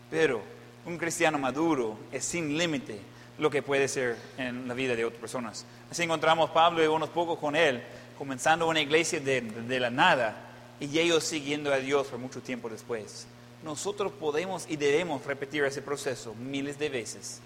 [0.09, 0.41] Pero
[0.85, 2.99] un cristiano maduro es sin límite
[3.37, 5.65] lo que puede ser en la vida de otras personas.
[5.91, 7.83] Así encontramos Pablo y unos pocos con él,
[8.17, 10.35] comenzando una iglesia de, de la nada
[10.79, 13.27] y ellos siguiendo a Dios por mucho tiempo después.
[13.63, 17.39] Nosotros podemos y debemos repetir ese proceso miles de veces.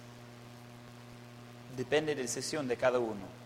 [1.77, 3.41] Depende de la decisión de cada uno.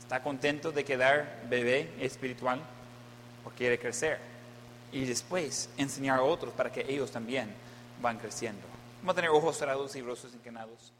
[0.00, 2.60] ¿Está contento de quedar bebé espiritual
[3.44, 4.18] o quiere crecer?
[4.90, 7.50] Y después enseñar a otros para que ellos también
[8.00, 8.62] van creciendo.
[9.00, 10.92] Vamos a tener ojos cerrados y rostros inclinados.